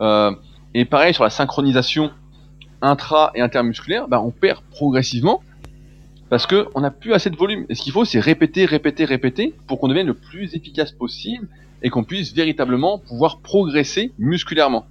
[0.01, 0.33] Euh,
[0.75, 2.13] et pareil sur la synchronisation
[2.81, 5.43] intra et intermusculaire, bah, on perd progressivement
[6.31, 7.67] parce que on n'a plus assez de volume.
[7.69, 11.49] Et ce qu'il faut, c'est répéter, répéter, répéter pour qu'on devienne le plus efficace possible
[11.83, 14.87] et qu'on puisse véritablement pouvoir progresser musculairement.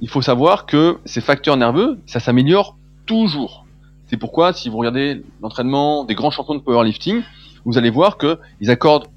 [0.00, 2.76] Il faut savoir que ces facteurs nerveux, ça s'améliore
[3.06, 3.64] toujours.
[4.06, 7.22] C'est pourquoi, si vous regardez l'entraînement des grands champions de powerlifting,
[7.64, 9.08] vous allez voir qu'ils accordent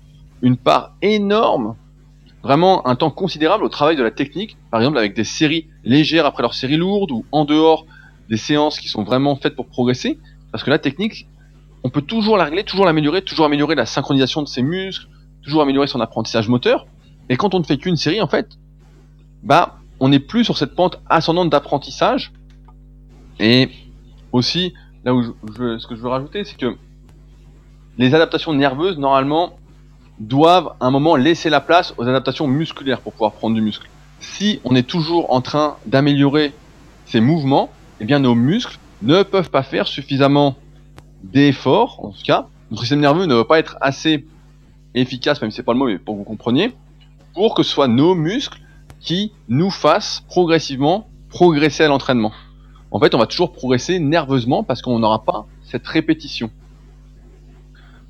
[0.42, 1.76] une part énorme,
[2.44, 6.26] vraiment un temps considérable au travail de la technique, par exemple avec des séries légères
[6.26, 7.86] après leurs séries lourdes ou en dehors
[8.30, 10.20] des séances qui sont vraiment faites pour progresser,
[10.52, 11.28] parce que la technique,
[11.84, 15.08] on peut toujours la régler, toujours l'améliorer, toujours améliorer la synchronisation de ses muscles,
[15.48, 16.86] toujours améliorer son apprentissage moteur.
[17.30, 18.50] Et quand on ne fait qu'une série, en fait,
[19.44, 22.34] bah, on n'est plus sur cette pente ascendante d'apprentissage.
[23.40, 23.70] Et
[24.34, 24.74] aussi,
[25.06, 26.76] là où je, ce que je veux rajouter, c'est que
[27.98, 29.58] les adaptations nerveuses, normalement,
[30.20, 33.88] doivent à un moment laisser la place aux adaptations musculaires pour pouvoir prendre du muscle.
[34.20, 36.54] Si on est toujours en train d'améliorer
[37.06, 40.56] ces mouvements, eh bien nos muscles ne peuvent pas faire suffisamment
[41.24, 44.26] d'efforts, en tout cas, notre système nerveux ne va pas être assez
[45.02, 46.74] efficace, même si c'est pas le mot, mais pour que vous compreniez,
[47.34, 48.60] pour que ce soit nos muscles
[49.00, 52.32] qui nous fassent progressivement progresser à l'entraînement.
[52.92, 56.50] En fait, on va toujours progresser nerveusement parce qu'on n'aura pas cette répétition.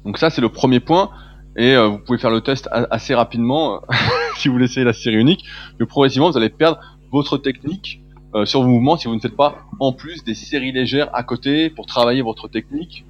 [0.06, 1.10] Donc ça, c'est le premier point.
[1.58, 3.82] Et euh, vous pouvez faire le test assez rapidement
[4.38, 5.43] si vous laissez la série unique.
[5.80, 6.80] Que progressivement, vous allez perdre
[7.12, 8.02] votre technique
[8.36, 11.23] euh, sur vos mouvements si vous ne faites pas en plus des séries légères à
[11.23, 13.06] côté pour travailler votre technique.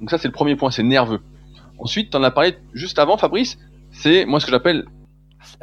[0.00, 1.20] Donc ça, c'est le premier point, c'est nerveux.
[1.78, 3.58] Ensuite, tu en as parlé juste avant, Fabrice.
[3.90, 4.84] C'est moi ce que j'appelle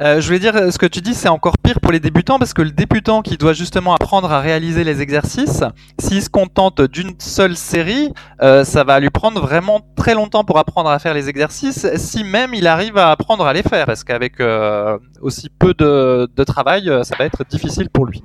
[0.02, 2.52] euh, je voulais dire, ce que tu dis, c'est encore pire pour les débutants parce
[2.52, 5.64] que le débutant qui doit justement apprendre à réaliser les exercices,
[5.98, 10.58] s'il se contente d'une seule série, euh, ça va lui prendre vraiment très longtemps pour
[10.58, 14.04] apprendre à faire les exercices, si même il arrive à apprendre à les faire, parce
[14.04, 18.22] qu'avec euh, aussi peu de, de, travail, euh, ça va être difficile pour lui.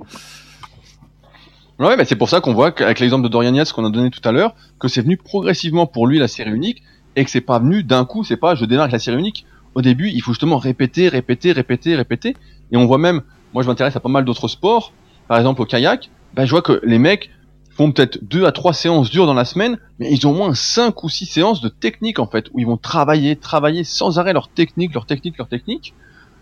[1.78, 4.10] Ouais, mais c'est pour ça qu'on voit qu'avec l'exemple de Dorian Yates qu'on a donné
[4.10, 6.82] tout à l'heure, que c'est venu progressivement pour lui la série unique
[7.16, 9.82] et que c'est pas venu d'un coup, c'est pas je démarre la série unique au
[9.82, 12.36] début, il faut justement répéter, répéter, répéter, répéter.
[12.70, 13.22] Et on voit même,
[13.54, 14.92] moi je m'intéresse à pas mal d'autres sports,
[15.28, 17.30] par exemple au kayak, ben, je vois que les mecs
[17.70, 20.54] font peut-être deux à trois séances dures dans la semaine, mais ils ont au moins
[20.54, 24.34] cinq ou six séances de technique en fait, où ils vont travailler, travailler sans arrêt
[24.34, 25.94] leur technique, leur technique, leur technique,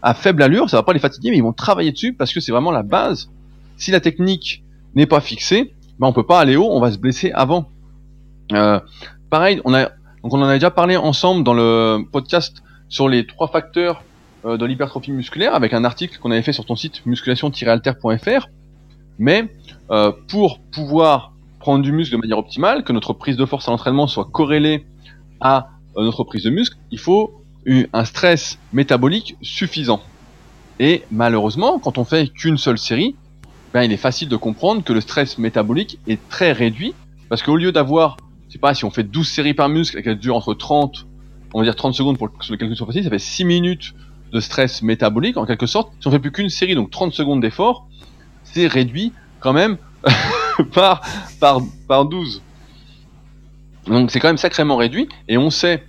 [0.02, 2.40] à faible allure, ça va pas les fatiguer, mais ils vont travailler dessus parce que
[2.40, 3.30] c'est vraiment la base.
[3.76, 6.98] Si la technique n'est pas fixée, ben on peut pas aller haut, on va se
[6.98, 7.68] blesser avant.
[8.52, 8.80] Euh,
[9.28, 9.90] pareil, on a,
[10.22, 14.02] donc on en a déjà parlé ensemble dans le podcast sur les trois facteurs
[14.44, 18.48] euh, de l'hypertrophie musculaire avec un article qu'on avait fait sur ton site musculation-alter.fr.
[19.18, 19.54] Mais
[19.90, 23.70] euh, pour pouvoir prendre du muscle de manière optimale, que notre prise de force à
[23.70, 24.86] l'entraînement soit corrélée
[25.40, 27.34] à euh, notre prise de muscle, il faut
[27.92, 30.00] un stress métabolique suffisant.
[30.78, 33.14] Et malheureusement, quand on fait qu'une seule série,
[33.74, 36.94] ben, il est facile de comprendre que le stress métabolique est très réduit,
[37.28, 38.16] parce qu'au lieu d'avoir,
[38.50, 41.06] je sais pas, si on fait 12 séries par muscle et qu'elles durent entre 30,
[41.54, 43.94] on va dire 30 secondes pour que le calcul soit facile, ça fait 6 minutes
[44.32, 45.92] de stress métabolique, en quelque sorte.
[46.00, 47.86] Si on fait plus qu'une série, donc 30 secondes d'effort,
[48.42, 49.76] c'est réduit quand même
[50.74, 51.00] par,
[51.38, 52.42] par, par 12.
[53.86, 55.84] Donc c'est quand même sacrément réduit, et on sait,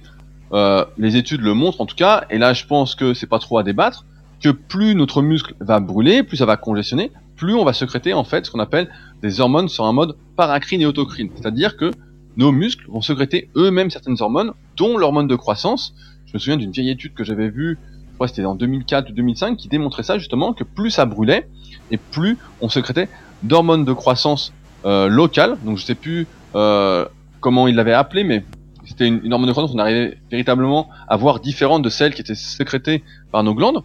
[0.54, 3.40] euh, les études le montrent en tout cas, et là je pense que c'est pas
[3.40, 4.06] trop à débattre,
[4.40, 8.24] que plus notre muscle va brûler, plus ça va congestionner, plus on va sécréter en
[8.24, 8.88] fait ce qu'on appelle
[9.24, 11.32] des hormones sur un mode paracrine et autocrine.
[11.36, 11.92] C'est-à-dire que
[12.38, 15.94] nos muscles vont sécréter eux-mêmes certaines hormones, dont l'hormone de croissance.
[16.26, 17.78] Je me souviens d'une vieille étude que j'avais vue,
[18.10, 21.06] je crois que c'était en 2004 ou 2005, qui démontrait ça justement, que plus ça
[21.06, 21.48] brûlait,
[21.92, 23.10] et plus on sécrétait
[23.44, 24.54] d'hormones de croissance
[24.86, 25.58] euh, locales.
[25.64, 27.06] Donc je sais plus euh,
[27.40, 28.44] comment il l'avait appelé, mais
[28.86, 32.22] c'était une, une, hormone de croissance qu'on arrivait véritablement à voir différente de celles qui
[32.22, 33.84] étaient sécrétées par nos glandes.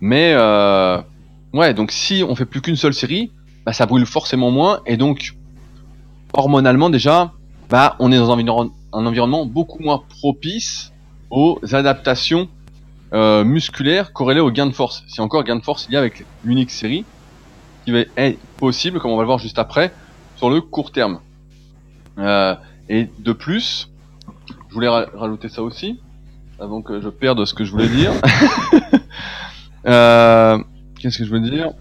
[0.00, 1.00] Mais euh,
[1.54, 3.30] Ouais, donc si on fait plus qu'une seule série,
[3.64, 5.34] bah, ça brûle forcément moins et donc
[6.34, 7.32] hormonalement déjà,
[7.70, 10.92] bah on est dans un, environnement beaucoup moins propice
[11.30, 12.48] aux adaptations
[13.12, 15.04] euh, musculaires corrélées au gain de force.
[15.08, 17.04] Si encore gain de force il y a avec l'unique série,
[17.84, 19.92] qui être possible, comme on va le voir juste après,
[20.36, 21.20] sur le court terme.
[22.18, 22.54] Euh,
[22.88, 23.90] et de plus,
[24.68, 26.00] je voulais rajouter ça aussi,
[26.58, 28.12] avant que je perde ce que je voulais dire.
[29.86, 30.58] euh,
[30.98, 31.72] Qu'est-ce que je veux dire?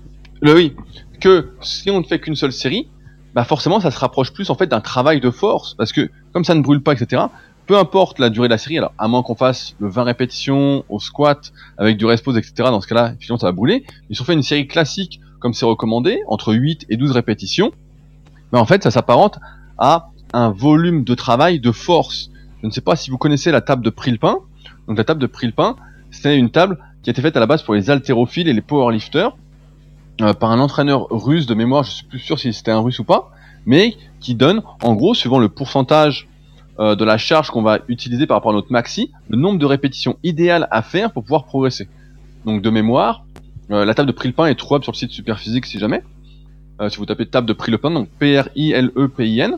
[0.42, 0.76] Le oui,
[1.22, 2.88] que si on ne fait qu'une seule série,
[3.34, 6.44] bah forcément ça se rapproche plus en fait d'un travail de force parce que comme
[6.44, 7.24] ça ne brûle pas, etc.
[7.66, 10.84] Peu importe la durée de la série, alors à moins qu'on fasse le 20 répétitions
[10.90, 12.54] au squat avec du rest etc.
[12.58, 13.86] Dans ce cas-là, finalement ça va brûler.
[14.10, 17.72] Mais si fait une série classique comme c'est recommandé, entre 8 et 12 répétitions,
[18.52, 19.40] bah en fait ça s'apparente
[19.78, 22.30] à un volume de travail de force.
[22.62, 24.38] Je ne sais pas si vous connaissez la table de Prilpin.
[24.88, 25.76] Donc la table de Prilpin,
[26.12, 28.62] c'est une table qui a été faite à la base pour les haltérophiles et les
[28.62, 29.36] powerlifters
[30.22, 33.00] euh, par un entraîneur russe de mémoire, je suis plus sûr si c'était un russe
[33.00, 33.32] ou pas,
[33.66, 36.28] mais qui donne en gros, suivant le pourcentage
[36.80, 39.66] euh, de la charge qu'on va utiliser par rapport à notre maxi, le nombre de
[39.66, 41.88] répétitions idéales à faire pour pouvoir progresser.
[42.46, 43.26] Donc de mémoire,
[43.72, 46.04] euh, la table de Prilpin est trouvable sur le site Superphysique si jamais.
[46.90, 49.58] si vous tapez table de Prilpin, donc P-R-I-L-E-P-I-N.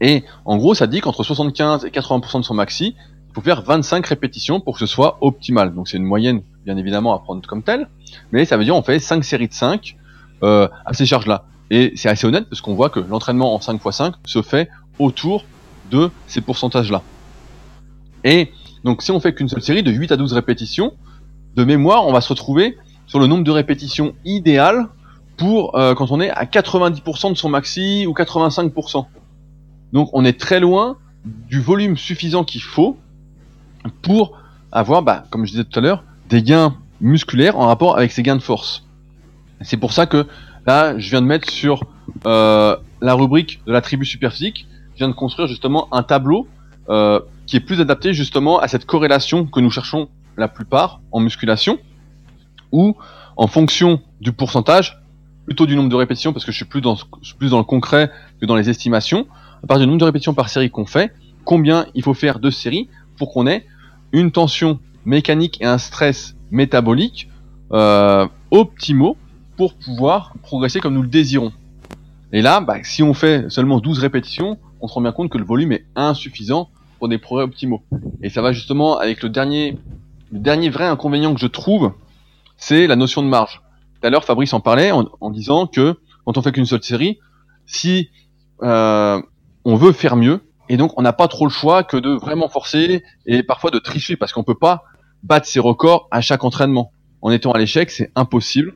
[0.00, 2.96] Et en gros, ça dit qu'entre 75 et 80% de son maxi,
[3.34, 5.74] faut faire 25 répétitions pour que ce soit optimal.
[5.74, 7.88] Donc c'est une moyenne, bien évidemment, à prendre comme telle.
[8.30, 9.96] Mais ça veut dire on fait 5 séries de 5
[10.42, 11.44] euh, à ces charges-là.
[11.70, 14.68] Et c'est assez honnête parce qu'on voit que l'entraînement en 5 x 5 se fait
[14.98, 15.44] autour
[15.90, 17.02] de ces pourcentages-là.
[18.24, 18.52] Et
[18.84, 20.92] donc si on fait qu'une seule série de 8 à 12 répétitions,
[21.56, 24.88] de mémoire, on va se retrouver sur le nombre de répétitions idéal
[25.36, 29.06] pour euh, quand on est à 90% de son maxi ou 85%.
[29.92, 32.96] Donc on est très loin du volume suffisant qu'il faut
[34.02, 34.38] pour
[34.70, 38.22] avoir, bah, comme je disais tout à l'heure, des gains musculaires en rapport avec ces
[38.22, 38.84] gains de force.
[39.60, 40.26] C'est pour ça que
[40.66, 41.84] là, je viens de mettre sur
[42.26, 46.46] euh, la rubrique de la tribu superphysique, je viens de construire justement un tableau
[46.88, 51.20] euh, qui est plus adapté justement à cette corrélation que nous cherchons la plupart en
[51.20, 51.78] musculation,
[52.70, 52.96] où
[53.36, 55.02] en fonction du pourcentage,
[55.44, 57.58] plutôt du nombre de répétitions, parce que je suis plus dans, je suis plus dans
[57.58, 59.26] le concret que dans les estimations,
[59.62, 61.12] à partir du nombre de répétitions par série qu'on fait,
[61.44, 63.66] combien il faut faire de séries pour qu'on ait
[64.12, 67.28] une tension mécanique et un stress métabolique
[67.72, 69.16] euh, optimaux
[69.56, 71.52] pour pouvoir progresser comme nous le désirons.
[72.32, 75.38] Et là, bah, si on fait seulement 12 répétitions, on se rend bien compte que
[75.38, 77.82] le volume est insuffisant pour des progrès optimaux.
[78.22, 79.78] Et ça va justement avec le dernier,
[80.30, 81.92] dernier vrai inconvénient que je trouve,
[82.56, 83.62] c'est la notion de marge.
[84.00, 86.82] Tout à l'heure, Fabrice en parlait en, en, disant que quand on fait qu'une seule
[86.82, 87.18] série,
[87.66, 88.08] si
[88.62, 89.20] euh,
[89.64, 90.40] on veut faire mieux,
[90.72, 93.78] et donc, on n'a pas trop le choix que de vraiment forcer et parfois de
[93.78, 94.84] tricher parce qu'on peut pas
[95.22, 96.92] battre ses records à chaque entraînement.
[97.20, 98.72] En étant à l'échec, c'est impossible.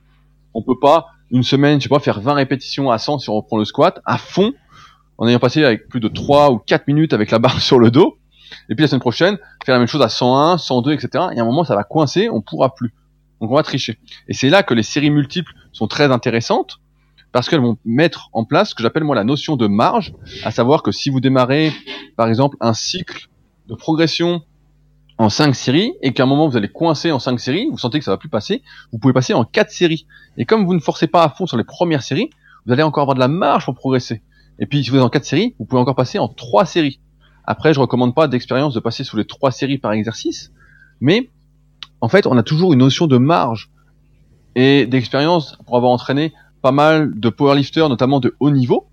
[0.52, 3.36] On peut pas une semaine, je sais pas, faire 20 répétitions à 100 si on
[3.36, 4.52] reprend le squat à fond
[5.16, 7.90] en ayant passé avec plus de 3 ou 4 minutes avec la barre sur le
[7.90, 8.18] dos.
[8.68, 11.08] Et puis la semaine prochaine, faire la même chose à 101, 102, etc.
[11.34, 12.92] Et à un moment, ça va coincer, on pourra plus.
[13.40, 13.98] Donc on va tricher.
[14.28, 16.78] Et c'est là que les séries multiples sont très intéressantes
[17.36, 20.50] parce qu'elles vont mettre en place ce que j'appelle moi la notion de marge, à
[20.50, 21.70] savoir que si vous démarrez
[22.16, 23.28] par exemple un cycle
[23.68, 24.40] de progression
[25.18, 27.98] en 5 séries et qu'à un moment vous allez coincer en 5 séries, vous sentez
[27.98, 30.06] que ça va plus passer, vous pouvez passer en 4 séries.
[30.38, 32.30] Et comme vous ne forcez pas à fond sur les premières séries,
[32.64, 34.22] vous allez encore avoir de la marge pour progresser.
[34.58, 37.00] Et puis si vous êtes en quatre séries, vous pouvez encore passer en trois séries.
[37.44, 40.54] Après, je recommande pas d'expérience de passer sous les trois séries par exercice,
[41.02, 41.28] mais
[42.00, 43.70] en fait, on a toujours une notion de marge
[44.54, 46.32] et d'expérience pour avoir entraîné
[46.66, 48.88] pas mal de powerlifters, notamment de haut niveau.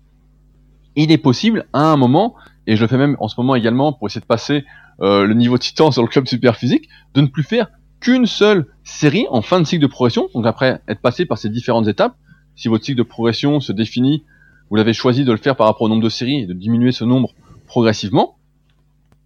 [0.94, 2.36] Il est possible à un moment,
[2.68, 4.64] et je le fais même en ce moment également pour essayer de passer
[5.00, 7.66] euh, le niveau titan sur le club super physique, de ne plus faire
[7.98, 10.28] qu'une seule série en fin de cycle de progression.
[10.34, 12.14] Donc après être passé par ces différentes étapes,
[12.54, 14.22] si votre cycle de progression se définit,
[14.70, 16.92] vous l'avez choisi de le faire par rapport au nombre de séries et de diminuer
[16.92, 17.34] ce nombre
[17.66, 18.36] progressivement,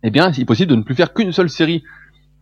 [0.03, 1.83] eh bien, il est possible de ne plus faire qu'une seule série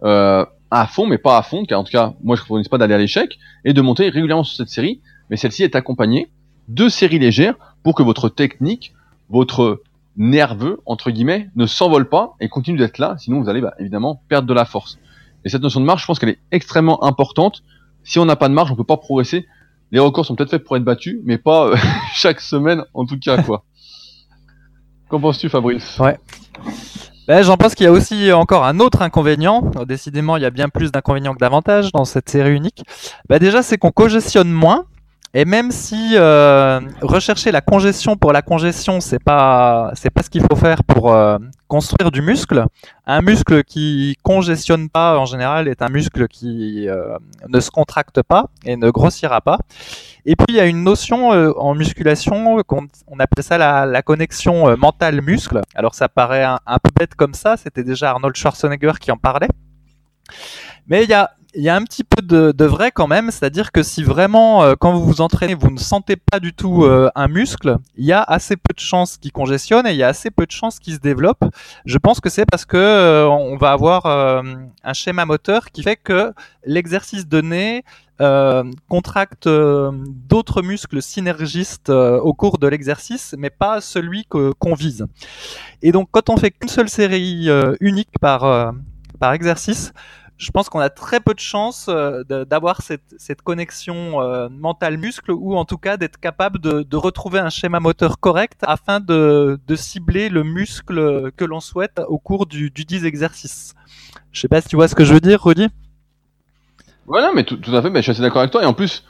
[0.04, 2.68] euh, à fond, mais pas à fond, car en tout cas, moi je ne préconise
[2.68, 6.28] pas d'aller à l'échec, et de monter régulièrement sur cette série, mais celle-ci est accompagnée
[6.68, 8.92] de séries légères pour que votre technique,
[9.30, 9.82] votre
[10.16, 14.20] nerveux, entre guillemets, ne s'envole pas et continue d'être là, sinon vous allez bah, évidemment
[14.28, 14.98] perdre de la force.
[15.44, 17.62] Et cette notion de marche, je pense qu'elle est extrêmement importante.
[18.02, 19.46] Si on n'a pas de marge, on peut pas progresser.
[19.92, 21.76] Les records sont peut-être faits pour être battus, mais pas euh,
[22.14, 23.64] chaque semaine en tout cas quoi.
[25.08, 25.98] Qu'en penses-tu Fabrice?
[26.00, 26.18] Ouais.
[27.28, 29.62] Ben, J'en pense qu'il y a aussi encore un autre inconvénient.
[29.86, 32.82] Décidément, il y a bien plus d'inconvénients que d'avantages dans cette série unique.
[33.28, 34.86] Ben, déjà, c'est qu'on congestionne moins.
[35.34, 40.30] Et même si euh, rechercher la congestion pour la congestion, c'est pas c'est pas ce
[40.30, 41.36] qu'il faut faire pour euh,
[41.68, 42.64] construire du muscle.
[43.06, 48.22] Un muscle qui congestionne pas en général est un muscle qui euh, ne se contracte
[48.22, 49.58] pas et ne grossira pas.
[50.24, 53.84] Et puis il y a une notion euh, en musculation qu'on on appelle ça la,
[53.84, 55.60] la connexion euh, mentale-muscle.
[55.74, 57.56] Alors ça paraît un, un peu bête comme ça.
[57.56, 59.48] C'était déjà Arnold Schwarzenegger qui en parlait.
[60.88, 63.72] Mais il y a il y a un petit peu de, vrai quand même, c'est-à-dire
[63.72, 67.10] que si vraiment, euh, quand vous vous entraînez, vous ne sentez pas du tout euh,
[67.14, 70.08] un muscle, il y a assez peu de chances qu'il congestionne et il y a
[70.08, 71.44] assez peu de chances qu'il se développe.
[71.86, 75.96] Je pense que c'est parce que euh, on va avoir un schéma moteur qui fait
[75.96, 76.32] que
[76.64, 77.84] l'exercice donné
[78.88, 85.06] contracte d'autres muscles synergistes au cours de l'exercice, mais pas celui qu'on vise.
[85.82, 87.48] Et donc, quand on fait qu'une seule série
[87.80, 88.72] unique par
[89.18, 89.92] par exercice,
[90.38, 95.56] je pense qu'on a très peu de chances euh, d'avoir cette, connexion euh, mentale-muscle ou
[95.56, 100.42] en tout cas d'être capable de, retrouver un schéma moteur correct afin de, cibler le
[100.42, 103.74] muscle que l'on souhaite au cours du, du 10 exercices.
[104.32, 105.68] Je sais pas si tu vois ce que je veux dire, Rudy
[107.06, 108.62] Voilà, mais tout, tout, à fait, mais je suis assez d'accord avec toi.
[108.62, 109.04] Et en plus,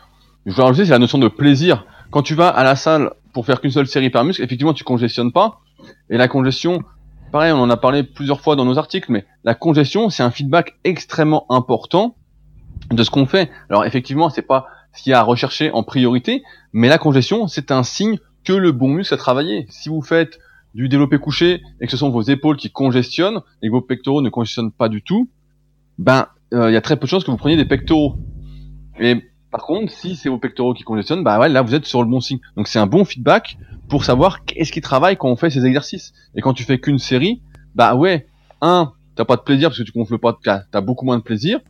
[0.45, 1.85] je veux rajouter, c'est la notion de plaisir.
[2.11, 4.85] Quand tu vas à la salle pour faire qu'une seule série par muscle, effectivement, tu
[4.85, 5.61] congestionnes pas.
[6.09, 6.83] Et la congestion,
[7.33, 10.31] pareil, on en a parlé plusieurs fois dans nos articles, mais la congestion, c'est un
[10.31, 12.17] feedback extrêmement important
[12.91, 13.51] de ce qu'on fait.
[13.69, 17.49] Alors effectivement, c'est pas ce qu'il y a à rechercher en priorité, mais la congestion,
[17.49, 19.67] c'est un signe que le bon muscle a travaillé.
[19.69, 20.39] Si vous faites
[20.75, 24.23] du développé couché et que ce sont vos épaules qui congestionnent et que vos pectoraux
[24.23, 25.29] ne congestionnent pas du tout,
[25.99, 28.19] ben euh, il y a très peu de chances que vous preniez des pectoraux.
[29.51, 32.09] Par contre, si c'est vos pectoraux qui congestionnent, bah ouais, là vous êtes sur le
[32.09, 32.41] bon signe.
[32.57, 36.13] Donc c'est un bon feedback pour savoir qu'est-ce qui travaille quand on fait ces exercices.
[36.35, 37.41] Et quand tu fais qu'une série,
[37.75, 38.27] bah ouais,
[38.61, 41.61] un, t'as pas de plaisir parce que tu gonfles pas, t'as beaucoup moins de plaisir.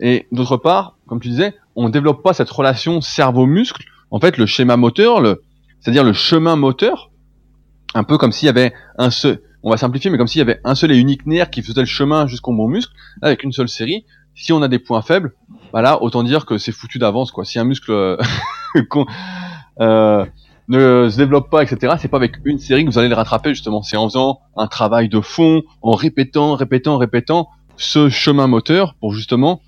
[0.00, 3.84] Et d'autre part, comme tu disais, on développe pas cette relation cerveau-muscle.
[4.10, 5.20] En fait, le schéma moteur,
[5.80, 7.10] c'est-à-dire le chemin moteur,
[7.94, 10.42] un peu comme s'il y avait un seul, on va simplifier, mais comme s'il y
[10.42, 13.52] avait un seul et unique nerf qui faisait le chemin jusqu'au bon muscle, avec une
[13.52, 14.04] seule série.
[14.34, 15.34] Si on a des points faibles,
[15.76, 17.44] bah là, autant dire que c'est foutu d'avance, quoi.
[17.44, 18.16] Si un muscle euh,
[19.80, 20.24] euh,
[20.68, 23.50] ne se développe pas, etc., c'est pas avec une série que vous allez le rattraper,
[23.50, 23.82] justement.
[23.82, 29.12] C'est en faisant un travail de fond, en répétant, répétant, répétant ce chemin moteur pour
[29.12, 29.60] justement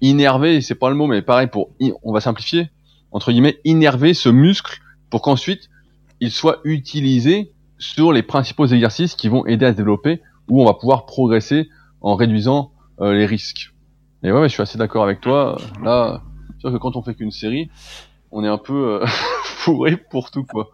[0.00, 1.68] innerver, c'est pas le mot, mais pareil, pour,
[2.02, 2.70] on va simplifier,
[3.10, 5.68] entre guillemets, innerver ce muscle pour qu'ensuite
[6.20, 10.64] il soit utilisé sur les principaux exercices qui vont aider à se développer, où on
[10.64, 11.68] va pouvoir progresser
[12.00, 13.71] en réduisant euh, les risques.
[14.24, 15.56] Et ouais, je suis assez d'accord avec toi.
[15.82, 16.22] Là,
[16.54, 17.70] c'est sûr que quand on fait qu'une série,
[18.30, 19.06] on est un peu euh,
[19.44, 20.70] fourré pour tout quoi.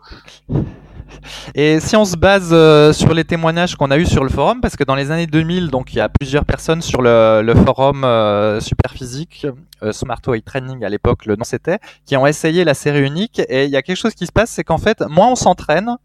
[1.55, 4.61] Et si on se base euh, sur les témoignages qu'on a eu sur le forum,
[4.61, 7.55] parce que dans les années 2000, donc il y a plusieurs personnes sur le, le
[7.55, 9.47] forum euh, Superphysique,
[9.83, 13.41] euh, Smart Weight Training à l'époque, le nom c'était, qui ont essayé la série unique.
[13.49, 15.97] Et il y a quelque chose qui se passe, c'est qu'en fait, moins on s'entraîne,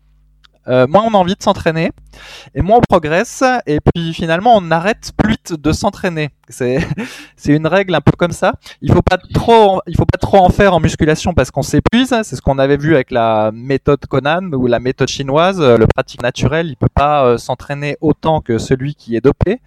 [0.67, 1.91] euh, moins on a envie de s'entraîner
[2.56, 6.30] et moins on progresse et puis finalement on arrête plus de s'entraîner.
[6.49, 6.86] C'est
[7.47, 8.54] une règle un peu comme ça.
[8.82, 12.15] Il faut pas trop il faut pas trop en faire en musculation parce qu'on s'épuise.
[12.23, 15.60] C'est ce qu'on avait vu avec la méthode Conan ou la méthode chinoise.
[15.60, 19.61] Le pratique naturel, il peut pas euh, s'entraîner autant que celui qui est dopé.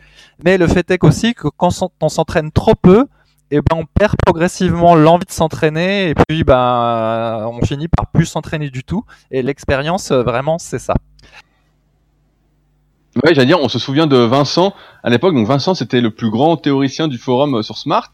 [0.45, 1.71] Mais le fait est aussi que quand
[2.01, 3.07] on s'entraîne trop peu,
[3.51, 8.27] et ben on perd progressivement l'envie de s'entraîner et puis ben on finit par plus
[8.27, 10.95] s'entraîner du tout et l'expérience vraiment c'est ça.
[13.25, 15.35] Ouais, j'allais dire, on se souvient de Vincent à l'époque.
[15.35, 18.11] Donc Vincent, c'était le plus grand théoricien du forum sur Smart.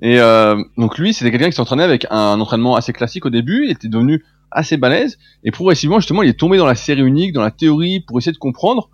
[0.00, 3.66] Et euh, donc lui, c'était quelqu'un qui s'entraînait avec un entraînement assez classique au début.
[3.66, 5.18] Il était devenu assez balèze.
[5.44, 8.32] Et progressivement, justement, il est tombé dans la série unique, dans la théorie, pour essayer
[8.32, 8.88] de comprendre.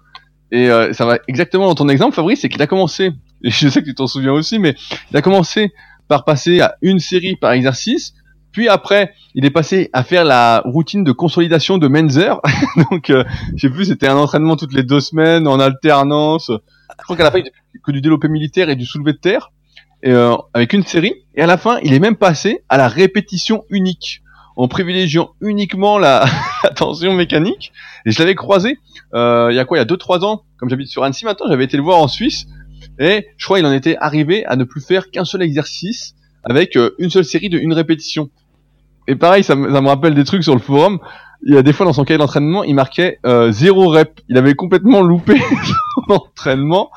[0.51, 3.13] Et euh, ça va exactement dans ton exemple, Fabrice, c'est qu'il a commencé,
[3.43, 4.75] et je sais que tu t'en souviens aussi, mais
[5.11, 5.73] il a commencé
[6.09, 8.15] par passer à une série par exercice,
[8.53, 12.41] puis après, il est passé à faire la routine de consolidation de Menzer.
[12.91, 13.25] Donc, euh,
[13.57, 16.51] sais plus, c'était un entraînement toutes les deux semaines en alternance.
[16.51, 19.53] Je crois qu'à la fin, il que du développé militaire et du soulevé de terre,
[20.07, 21.15] euh, avec une série.
[21.35, 24.23] Et à la fin, il est même passé à la répétition unique,
[24.57, 26.25] en privilégiant uniquement la,
[26.65, 27.73] la tension mécanique.
[28.07, 28.79] Et je l'avais croisé
[29.15, 31.47] euh, il y a quoi, il y a 2-3 ans, comme j'habite sur Annecy maintenant,
[31.49, 32.47] j'avais été le voir en Suisse,
[32.99, 36.77] et je crois qu'il en était arrivé à ne plus faire qu'un seul exercice avec
[36.77, 38.31] euh, une seule série de une répétition.
[39.07, 40.99] Et pareil, ça, me- ça me rappelle des trucs sur le forum.
[41.47, 44.21] Il y a des fois dans son cahier d'entraînement, il marquait euh, zéro rep.
[44.29, 45.37] Il avait complètement loupé
[46.09, 46.91] son entraînement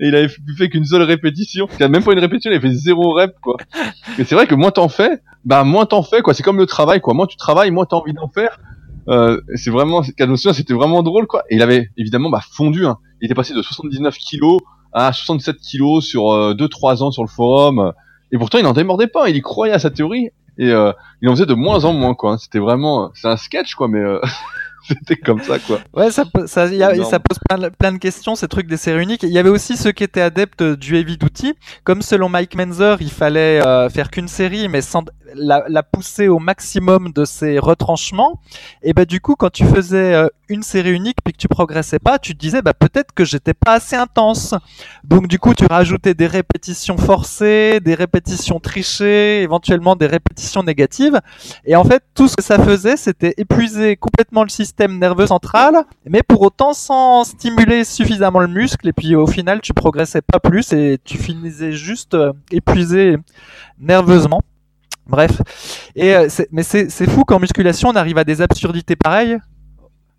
[0.00, 1.66] et il avait fait- fait qu'une seule répétition.
[1.78, 3.56] Il a même pas une répétition, il avait fait zéro rep quoi.
[4.18, 6.34] Mais c'est vrai que moins t'en fais, bah moins t'en fais quoi.
[6.34, 7.14] C'est comme le travail quoi.
[7.14, 8.58] Moins tu travailles, moins t'as envie d'en faire.
[9.08, 11.44] Euh, c'est vraiment, c'était vraiment drôle quoi.
[11.48, 12.84] Et il avait évidemment bah, fondu.
[12.86, 12.98] Hein.
[13.22, 14.60] Il était passé de 79 kilos
[14.96, 17.92] à 67 kilos sur 2-3 ans sur le forum.
[18.32, 19.28] Et pourtant, il n'en démordait pas.
[19.28, 20.30] Il y croyait à sa théorie.
[20.58, 22.38] Et euh, il en faisait de moins en moins, quoi.
[22.38, 24.20] C'était vraiment, c'est un sketch, quoi, mais euh,
[24.98, 25.80] c'était comme ça, quoi.
[25.94, 28.76] Ouais, ça, ça, y a- ça pose plein, de- plein de questions, ces trucs des
[28.76, 29.22] séries uniques.
[29.22, 31.54] Il y avait aussi ceux qui étaient adeptes du heavy duty.
[31.84, 36.28] Comme selon Mike Menzer, il fallait euh, faire qu'une série, mais sans la, la pousser
[36.28, 38.40] au maximum de ses retranchements.
[38.82, 41.98] Et bah du coup, quand tu faisais euh, une série unique puis que tu progressais
[41.98, 44.54] pas, tu te disais bah peut-être que j'étais pas assez intense.
[45.02, 51.20] Donc du coup, tu rajoutais des répétitions forcées, des répétitions trichées, éventuellement des répétitions négatives.
[51.64, 55.84] Et en fait, tout ce que ça faisait, c'était épuiser complètement le système nerveux central,
[56.08, 58.86] mais pour autant sans stimuler suffisamment le muscle.
[58.88, 63.16] Et puis au final, tu progressais pas plus et tu finissais juste euh, épuisé
[63.78, 64.42] nerveusement.
[65.06, 65.40] Bref.
[65.94, 69.38] Et euh, c'est- mais c'est c'est fou qu'en musculation, on arrive à des absurdités pareilles.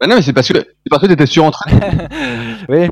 [0.01, 1.79] Non, mais c'est parce que c'est parce que t'étais surentraîné.
[2.69, 2.87] oui.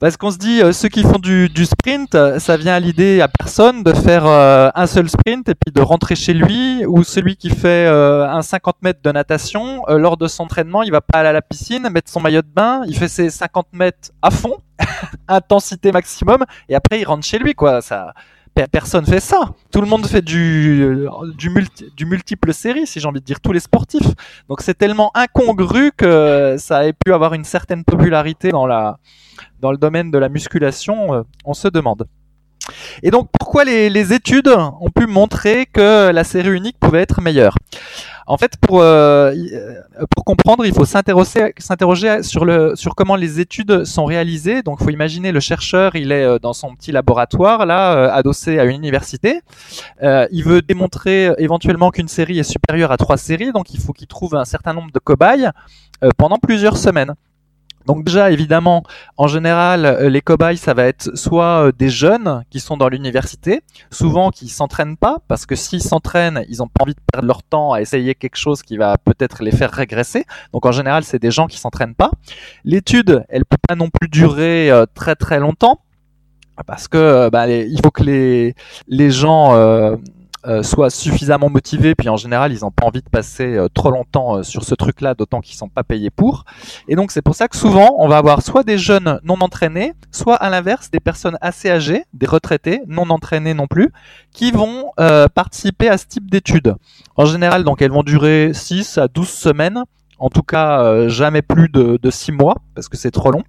[0.00, 3.20] Parce qu'on se dit, euh, ceux qui font du, sprint, euh, ça vient à l'idée
[3.20, 7.02] à personne de faire euh, un seul sprint et puis de rentrer chez lui, ou
[7.02, 11.00] celui qui fait euh, un 50 mètres de natation, lors de son entraînement, il va
[11.00, 14.10] pas aller à la piscine, mettre son maillot de bain, il fait ses 50 mètres
[14.22, 14.58] à fond,
[15.28, 17.82] intensité maximum, et après il rentre chez lui, quoi.
[17.82, 18.14] Ça,
[18.66, 19.54] personne fait ça.
[19.70, 21.06] Tout le monde fait du,
[21.36, 24.08] du, multi- du multiple série, si j'ai envie de dire, tous les sportifs.
[24.48, 28.98] Donc c'est tellement incongru que ça ait pu avoir une certaine popularité dans la
[29.60, 32.08] dans le domaine de la musculation, euh, on se demande.
[33.02, 37.54] Et donc, pourquoi les, études ont pu montrer que la série unique pouvait être meilleure?
[38.28, 44.04] En fait, pour, euh, euh, pour comprendre, il faut s'interroger sur, comment les études sont
[44.04, 44.60] réalisées.
[44.62, 48.58] Donc, il faut imaginer le chercheur, il est euh, dans son petit laboratoire, là, adossé
[48.58, 49.40] à une université.
[50.02, 54.06] Il veut démontrer éventuellement qu'une série est supérieure à trois séries, donc il faut qu'il
[54.06, 55.48] trouve un certain nombre de cobayes
[56.18, 57.14] pendant plusieurs semaines.
[57.86, 58.82] Donc déjà, évidemment,
[59.16, 62.88] en général, euh, les cobayes, ça va être soit euh, des jeunes qui sont dans
[62.88, 67.26] l'université, souvent qui s'entraînent pas, parce que s'ils s'entraînent, ils ont pas envie de perdre
[67.26, 70.26] leur temps à essayer quelque chose qui va peut-être les faire régresser.
[70.52, 72.10] Donc en général, c'est des gens qui s'entraînent pas.
[72.64, 75.80] L'étude, elle peut pas non plus durer euh, très très longtemps,
[76.66, 78.54] parce que bah, il faut que les
[78.88, 79.54] les gens
[80.46, 83.90] euh, soient suffisamment motivés, puis en général, ils n'ont pas envie de passer euh, trop
[83.90, 86.44] longtemps euh, sur ce truc-là, d'autant qu'ils sont pas payés pour.
[86.86, 89.94] Et donc c'est pour ça que souvent on va avoir soit des jeunes non entraînés,
[90.12, 93.90] soit à l'inverse des personnes assez âgées, des retraités non entraînés non plus,
[94.32, 96.74] qui vont euh, participer à ce type d'études.
[97.16, 99.82] En général donc elles vont durer 6 à 12 semaines,
[100.18, 103.42] en tout cas euh, jamais plus de, 6 mois parce que c'est trop long.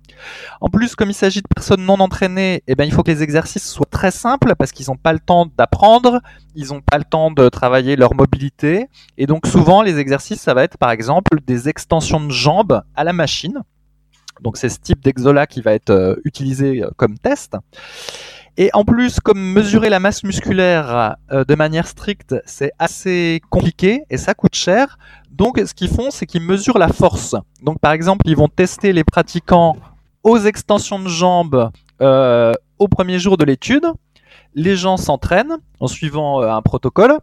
[0.62, 3.24] En plus comme il s'agit de personnes non entraînées, eh ben, il faut que les
[3.24, 6.22] exercices soient très simples parce qu'ils n'ont pas le temps d'apprendre,
[6.56, 10.54] ils n'ont pas le temps de travailler leur mobilité et donc souvent les exercices ça
[10.54, 13.64] va être par exemple des extensions de jambes à la machine.
[14.42, 17.56] Donc c'est ce type d'exola qui va être euh, utilisé euh, comme test.
[18.62, 24.04] Et en plus, comme mesurer la masse musculaire euh, de manière stricte, c'est assez compliqué
[24.10, 24.98] et ça coûte cher.
[25.32, 27.38] Donc ce qu'ils font, c'est qu'ils mesurent la force.
[27.64, 29.78] Donc par exemple, ils vont tester les pratiquants
[30.24, 33.86] aux extensions de jambes euh, au premier jour de l'étude.
[34.56, 37.18] Les gens s'entraînent en suivant euh, un protocole.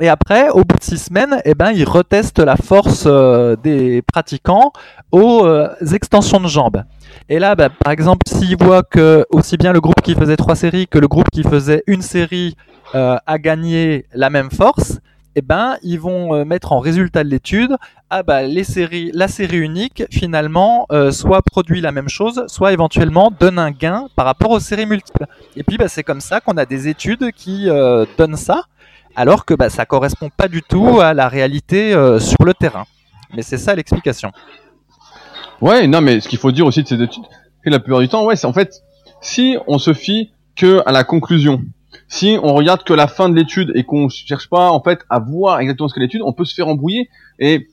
[0.00, 4.02] Et après, au bout de six semaines, eh ben, ils retestent la force euh, des
[4.02, 4.72] pratiquants
[5.12, 6.82] aux euh, extensions de jambes.
[7.28, 10.56] Et là, bah, par exemple, s'ils voient que aussi bien le groupe qui faisait trois
[10.56, 12.56] séries que le groupe qui faisait une série
[12.94, 14.98] euh, a gagné la même force,
[15.36, 17.76] eh ben, ils vont mettre en résultat de l'étude,
[18.10, 23.32] ah bah les séries, la série unique finalement soit produit la même chose, soit éventuellement
[23.40, 25.24] donne un gain par rapport aux séries multiples.
[25.56, 27.66] Et puis bah, c'est comme ça qu'on a des études qui
[28.18, 28.64] donnent ça.
[29.16, 32.84] Alors que bah, ça correspond pas du tout à la réalité euh, sur le terrain.
[33.34, 34.30] Mais c'est ça l'explication.
[35.60, 37.24] Ouais, non, mais ce qu'il faut dire aussi de ces études,
[37.62, 38.82] c'est la plupart du temps, ouais, c'est en fait,
[39.20, 41.62] si on se fie que à la conclusion,
[42.08, 45.18] si on regarde que la fin de l'étude et qu'on cherche pas en fait à
[45.18, 47.08] voir exactement ce qu'est l'étude, on peut se faire embrouiller.
[47.38, 47.68] Et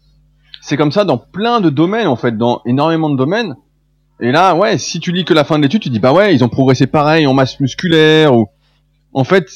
[0.62, 3.56] c'est comme ça dans plein de domaines en fait, dans énormément de domaines.
[4.22, 6.34] Et là, ouais, si tu lis que la fin de l'étude, tu dis bah ouais,
[6.34, 8.48] ils ont progressé pareil en masse musculaire ou
[9.14, 9.50] en fait,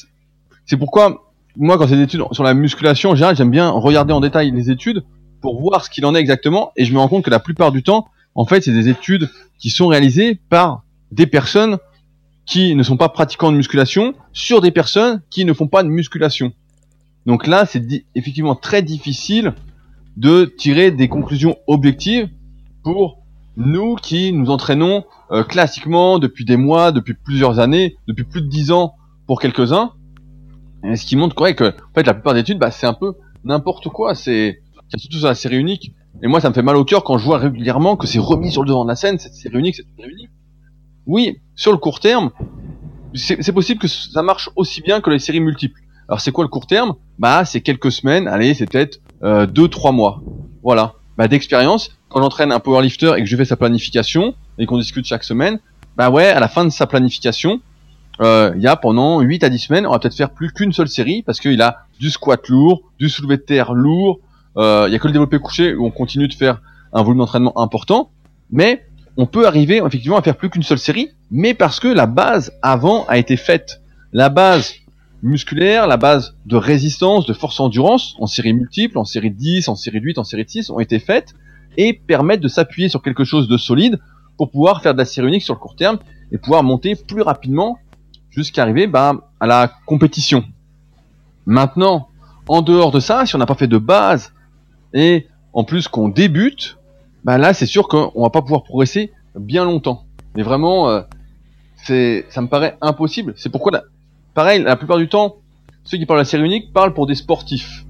[0.66, 1.23] c'est pourquoi
[1.56, 4.50] moi quand c'est des études sur la musculation en général, j'aime bien regarder en détail
[4.50, 5.04] les études
[5.40, 7.72] pour voir ce qu'il en est exactement et je me rends compte que la plupart
[7.72, 11.78] du temps, en fait, c'est des études qui sont réalisées par des personnes
[12.46, 15.88] qui ne sont pas pratiquants de musculation sur des personnes qui ne font pas de
[15.88, 16.52] musculation.
[17.26, 17.82] Donc là, c'est
[18.14, 19.54] effectivement très difficile
[20.16, 22.28] de tirer des conclusions objectives
[22.82, 23.18] pour
[23.56, 28.48] nous qui nous entraînons euh, classiquement depuis des mois, depuis plusieurs années, depuis plus de
[28.48, 28.94] dix ans
[29.26, 29.92] pour quelques-uns.
[30.94, 33.14] Ce qui montre quoi que en fait la plupart des études, bah, c'est un peu
[33.44, 34.14] n'importe quoi.
[34.14, 34.60] C'est
[34.96, 35.92] surtout sur la série unique.
[36.22, 38.52] Et moi, ça me fait mal au cœur quand je vois régulièrement que c'est remis
[38.52, 40.30] sur le devant de la scène, cette série unique, cette série unique.
[41.06, 42.30] Oui, sur le court terme,
[43.14, 45.80] c'est possible que ça marche aussi bien que les séries multiples.
[46.08, 46.94] Alors c'est quoi le court terme?
[47.18, 50.22] Bah c'est quelques semaines, allez c'est peut-être euh, deux trois mois.
[50.62, 50.94] Voilà.
[51.16, 55.06] Bah d'expérience, quand j'entraîne un powerlifter et que je fais sa planification et qu'on discute
[55.06, 55.60] chaque semaine,
[55.96, 57.60] bah ouais à la fin de sa planification,
[58.20, 60.72] euh, il y a pendant 8 à 10 semaines, on va peut-être faire plus qu'une
[60.72, 64.20] seule série parce qu'il a du squat lourd, du soulevé de terre lourd,
[64.56, 66.60] euh, il y a que le développé couché où on continue de faire
[66.92, 68.10] un volume d'entraînement important,
[68.50, 68.86] mais
[69.16, 72.52] on peut arriver effectivement à faire plus qu'une seule série, mais parce que la base
[72.62, 73.80] avant a été faite.
[74.12, 74.74] La base
[75.22, 79.74] musculaire, la base de résistance, de force endurance, en série multiple, en série 10, en
[79.74, 81.34] série 8, en série 6, ont été faites
[81.76, 83.98] et permettent de s'appuyer sur quelque chose de solide
[84.36, 85.98] pour pouvoir faire de la série unique sur le court terme
[86.30, 87.78] et pouvoir monter plus rapidement
[88.34, 90.44] jusqu'à arriver bah, à la compétition.
[91.46, 92.08] Maintenant,
[92.48, 94.32] en dehors de ça, si on n'a pas fait de base
[94.92, 96.78] et en plus qu'on débute,
[97.24, 100.04] bah là c'est sûr qu'on va pas pouvoir progresser bien longtemps.
[100.36, 101.00] Mais vraiment, euh,
[101.76, 103.34] ça me paraît impossible.
[103.36, 103.82] C'est pourquoi,
[104.34, 105.36] pareil, la plupart du temps,
[105.84, 107.84] ceux qui parlent de la série unique parlent pour des sportifs.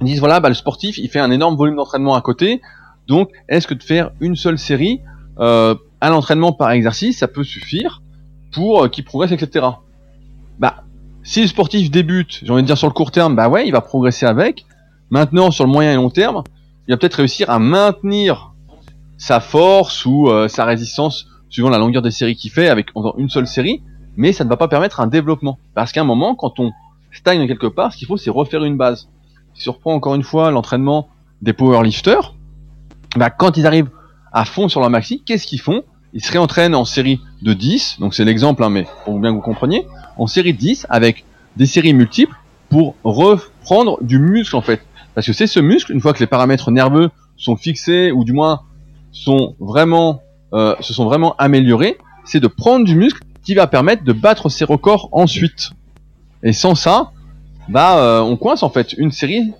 [0.00, 2.60] Ils disent voilà, bah, le sportif, il fait un énorme volume d'entraînement à côté,
[3.06, 5.00] donc est-ce que de faire une seule série
[5.38, 8.02] euh, à l'entraînement par exercice, ça peut suffire?
[8.52, 9.66] Pour euh, qu'il progresse, etc.
[10.58, 10.84] Bah,
[11.22, 13.72] si le sportif débute, j'ai envie de dire sur le court terme, bah ouais, il
[13.72, 14.64] va progresser avec.
[15.10, 16.42] Maintenant, sur le moyen et long terme,
[16.86, 18.52] il va peut-être réussir à maintenir
[19.18, 22.88] sa force ou euh, sa résistance suivant la longueur des séries qu'il fait avec
[23.18, 23.82] une seule série,
[24.16, 25.58] mais ça ne va pas permettre un développement.
[25.74, 26.70] Parce qu'à un moment, quand on
[27.12, 29.08] stagne quelque part, ce qu'il faut, c'est refaire une base.
[29.54, 31.08] Si on reprend encore une fois l'entraînement
[31.42, 32.34] des powerlifters,
[33.16, 33.90] bah, quand ils arrivent
[34.32, 35.82] à fond sur leur maxi, qu'est-ce qu'ils font?
[36.12, 39.36] Ils se réentraînent en série de 10, donc c'est l'exemple, hein, mais pour bien que
[39.36, 39.86] vous compreniez,
[40.16, 41.24] en série de 10 avec
[41.56, 42.34] des séries multiples
[42.68, 44.80] pour reprendre du muscle en fait.
[45.14, 48.32] Parce que c'est ce muscle, une fois que les paramètres nerveux sont fixés, ou du
[48.32, 48.62] moins
[49.12, 54.04] sont vraiment, euh, se sont vraiment améliorés, c'est de prendre du muscle qui va permettre
[54.04, 55.70] de battre ses records ensuite.
[56.42, 57.12] Et sans ça,
[57.68, 58.92] bah, euh, on coince en fait.
[58.94, 59.52] Une série,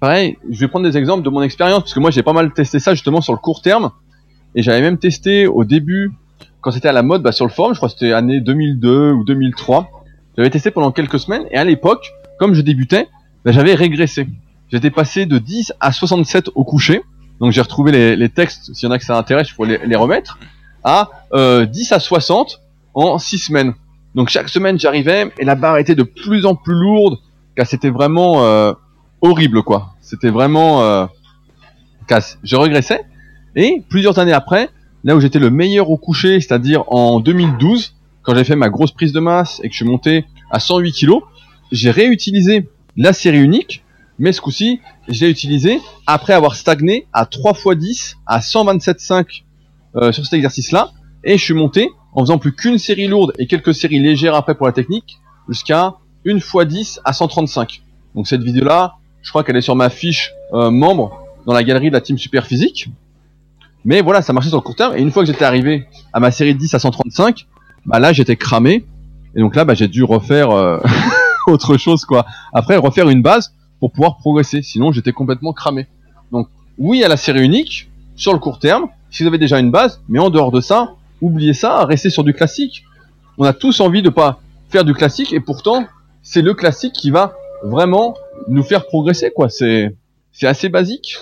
[0.00, 2.52] pareil, je vais prendre des exemples de mon expérience, parce que moi j'ai pas mal
[2.52, 3.90] testé ça justement sur le court terme,
[4.54, 6.12] et j'avais même testé au début,
[6.60, 9.12] quand c'était à la mode, bah, sur le forum, je crois que c'était année 2002
[9.12, 9.90] ou 2003,
[10.36, 13.08] j'avais testé pendant quelques semaines, et à l'époque, comme je débutais,
[13.44, 14.26] bah, j'avais régressé.
[14.70, 17.02] J'étais passé de 10 à 67 au coucher.
[17.40, 19.96] Donc j'ai retrouvé les, textes, s'il y en a que ça intéresse, je pourrais les,
[19.96, 20.38] remettre.
[20.84, 22.60] À euh, 10 à 60
[22.94, 23.74] en 6 semaines.
[24.14, 27.18] Donc chaque semaine j'arrivais et la barre était de plus en plus lourde,
[27.56, 28.72] car c'était vraiment euh,
[29.22, 29.94] horrible quoi.
[30.00, 31.06] C'était vraiment euh,
[32.06, 32.38] casse.
[32.42, 33.02] Je regressais
[33.60, 34.70] et plusieurs années après,
[35.04, 38.92] là où j'étais le meilleur au coucher, c'est-à-dire en 2012, quand j'ai fait ma grosse
[38.92, 41.12] prise de masse et que je suis monté à 108 kg,
[41.72, 43.82] j'ai réutilisé la série unique
[44.20, 49.44] mais ce coup-ci, je l'ai utilisé après avoir stagné à 3 x 10 à 127,5
[49.96, 50.90] euh, sur cet exercice-là,
[51.24, 54.54] et je suis monté en faisant plus qu'une série lourde et quelques séries légères après
[54.54, 55.94] pour la technique, jusqu'à
[56.26, 57.80] 1 x 10 à 135.
[58.14, 61.88] Donc cette vidéo-là, je crois qu'elle est sur ma fiche euh, membre dans la galerie
[61.88, 62.90] de la team super physique.
[63.84, 66.20] Mais voilà, ça marchait sur le court terme, et une fois que j'étais arrivé à
[66.20, 67.46] ma série 10 à 135,
[67.86, 68.84] bah là j'étais cramé,
[69.34, 70.78] et donc là bah, j'ai dû refaire euh,
[71.46, 72.26] autre chose quoi.
[72.52, 74.62] Après refaire une base, pour pouvoir progresser.
[74.62, 75.88] Sinon, j'étais complètement cramé.
[76.30, 79.70] Donc, oui à la série unique, sur le court terme, si vous avez déjà une
[79.70, 82.84] base, mais en dehors de ça, oubliez ça, restez sur du classique.
[83.38, 85.86] On a tous envie de pas faire du classique, et pourtant,
[86.22, 87.32] c'est le classique qui va
[87.64, 88.14] vraiment
[88.48, 89.48] nous faire progresser, quoi.
[89.48, 89.96] C'est,
[90.30, 91.16] c'est assez basique.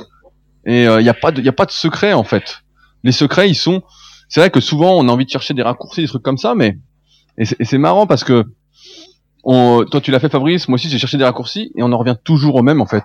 [0.68, 2.58] Et il euh, n'y a pas de, y a pas de secret, en fait.
[3.02, 3.82] Les secrets, ils sont,
[4.28, 6.54] c'est vrai que souvent, on a envie de chercher des raccourcis, des trucs comme ça,
[6.54, 6.78] mais,
[7.38, 8.44] et c'est marrant parce que,
[9.44, 11.96] on, toi tu l'as fait Fabrice, moi aussi j'ai cherché des raccourcis et on en
[11.96, 13.04] revient toujours au même en fait.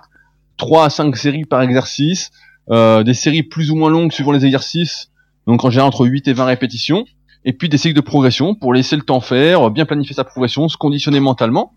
[0.58, 2.32] 3 à 5 séries par exercice,
[2.70, 5.10] euh, des séries plus ou moins longues suivant les exercices,
[5.46, 7.06] donc en général entre 8 et 20 répétitions,
[7.46, 10.68] et puis des cycles de progression pour laisser le temps faire, bien planifier sa progression,
[10.68, 11.72] se conditionner mentalement,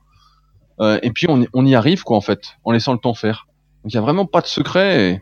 [0.82, 3.48] euh, et puis on, on, y arrive quoi en fait, en laissant le temps faire.
[3.84, 5.22] Donc il y a vraiment pas de secret.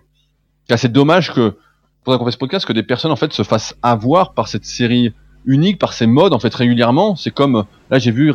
[0.70, 1.56] C'est dommage que,
[2.04, 4.66] pour qu'on fasse ce podcast, que des personnes en fait se fassent avoir par cette
[4.66, 5.14] série
[5.46, 7.16] unique, par ces modes en fait régulièrement.
[7.16, 8.34] C'est comme là j'ai vu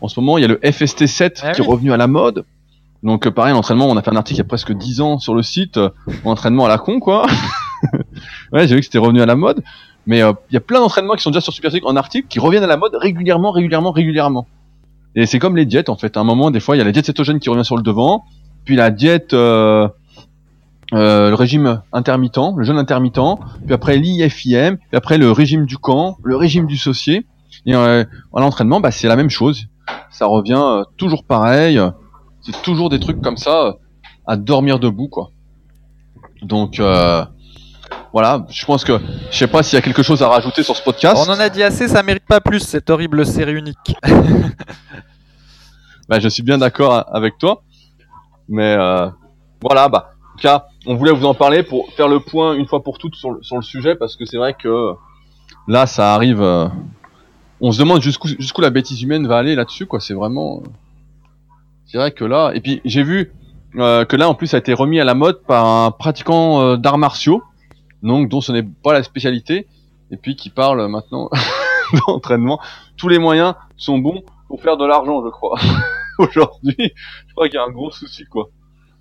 [0.00, 2.44] en ce moment il y a le FST7 ah qui est revenu à la mode.
[3.02, 5.18] Donc euh, pareil, l'entraînement, on a fait un article il y a presque 10 ans
[5.18, 5.90] sur le site, euh,
[6.24, 7.26] entraînement à la con quoi.
[8.52, 9.62] ouais, j'ai vu que c'était revenu à la mode.
[10.06, 12.38] Mais euh, il y a plein d'entraînements qui sont déjà sur Superphysique en article qui
[12.38, 14.46] reviennent à la mode régulièrement, régulièrement, régulièrement.
[15.14, 16.16] Et c'est comme les diètes en fait.
[16.16, 17.82] À un moment, des fois, il y a la diète cétogène qui revient sur le
[17.82, 18.24] devant,
[18.64, 19.88] puis la diète, euh,
[20.92, 25.78] euh, le régime intermittent, le jeûne intermittent, puis après l'IFIM, puis après le régime du
[25.78, 27.26] camp, le régime du saucier.
[27.66, 29.66] Et euh, à l'entraînement, bah, c'est la même chose.
[30.10, 31.80] Ça revient euh, toujours pareil.
[32.40, 33.72] C'est toujours des trucs comme ça euh,
[34.26, 35.30] à dormir debout, quoi.
[36.42, 36.80] Donc
[38.12, 40.76] voilà, je pense que je sais pas s'il y a quelque chose à rajouter sur
[40.76, 41.24] ce podcast.
[41.26, 43.96] On en a dit assez, ça mérite pas plus cette horrible série unique.
[46.08, 47.62] bah, je suis bien d'accord avec toi,
[48.48, 49.08] mais euh,
[49.62, 52.66] voilà, bah, en tout cas, on voulait vous en parler pour faire le point une
[52.66, 54.94] fois pour toutes sur le, sur le sujet parce que c'est vrai que
[55.68, 56.42] là, ça arrive.
[56.42, 56.68] Euh,
[57.60, 60.00] on se demande jusqu'où jusqu'où la bêtise humaine va aller là-dessus, quoi.
[60.00, 60.62] C'est vraiment.
[61.86, 63.32] C'est vrai que là, et puis j'ai vu
[63.76, 66.62] euh, que là, en plus, ça a été remis à la mode par un pratiquant
[66.62, 67.42] euh, d'arts martiaux
[68.02, 69.66] donc dont ce n'est pas la spécialité,
[70.10, 71.30] et puis qui parle maintenant
[72.06, 72.60] d'entraînement.
[72.96, 75.58] Tous les moyens sont bons pour faire de l'argent, je crois.
[76.18, 76.92] Aujourd'hui,
[77.28, 78.48] je crois qu'il y a un gros souci, quoi.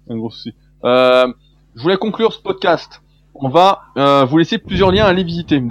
[0.10, 0.54] Un gros souci.
[0.86, 1.28] Euh,
[1.76, 3.02] je voulais conclure ce podcast.
[3.36, 5.62] On va euh, vous laisser plusieurs liens à aller visiter.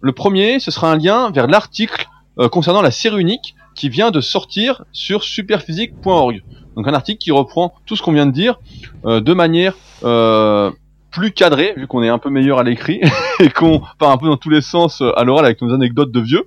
[0.00, 2.06] Le premier, ce sera un lien vers l'article
[2.38, 6.42] euh, concernant la série unique qui vient de sortir sur superphysique.org.
[6.76, 8.58] Donc un article qui reprend tout ce qu'on vient de dire
[9.04, 10.70] euh, de manière euh,
[11.10, 13.00] plus cadré, vu qu'on est un peu meilleur à l'écrit
[13.40, 16.12] et qu'on part un peu dans tous les sens euh, à l'oral avec nos anecdotes
[16.12, 16.46] de vieux.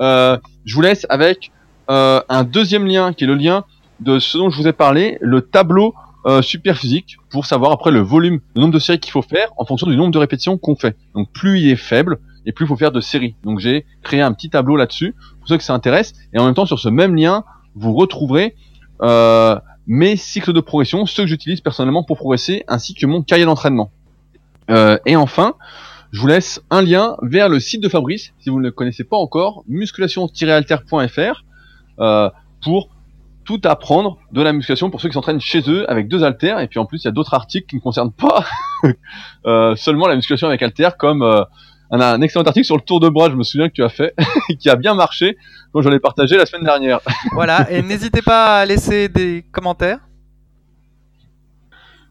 [0.00, 1.50] Euh, je vous laisse avec
[1.88, 3.64] un deuxième lien qui est le lien
[4.00, 5.94] de ce dont je vous ai parlé, le tableau
[6.26, 9.48] euh, super physique pour savoir après le volume, le nombre de séries qu'il faut faire
[9.56, 10.96] en fonction du nombre de répétitions qu'on fait.
[11.14, 13.34] Donc plus il est faible et plus il faut faire de séries.
[13.44, 16.54] Donc j'ai créé un petit tableau là-dessus pour ceux que ça intéresse et en même
[16.54, 17.44] temps sur ce même lien
[17.74, 18.54] vous retrouverez
[19.02, 23.44] euh, mes cycles de progression, ceux que j'utilise personnellement pour progresser, ainsi que mon cahier
[23.44, 23.90] d'entraînement.
[24.70, 25.54] Euh, et enfin,
[26.12, 29.02] je vous laisse un lien vers le site de Fabrice, si vous ne le connaissez
[29.02, 31.44] pas encore, musculation-alter.fr,
[31.98, 32.30] euh,
[32.62, 32.90] pour
[33.44, 36.60] tout apprendre de la musculation pour ceux qui s'entraînent chez eux avec deux haltères.
[36.60, 38.44] Et puis en plus, il y a d'autres articles qui ne concernent pas
[39.46, 41.42] euh, seulement la musculation avec haltères, comme euh,
[41.90, 43.88] un, un, excellent article sur le tour de bras, je me souviens que tu as
[43.88, 44.14] fait,
[44.58, 45.36] qui a bien marché,
[45.74, 47.00] dont j'en ai partagé la semaine dernière.
[47.32, 49.98] voilà, et n'hésitez pas à laisser des commentaires.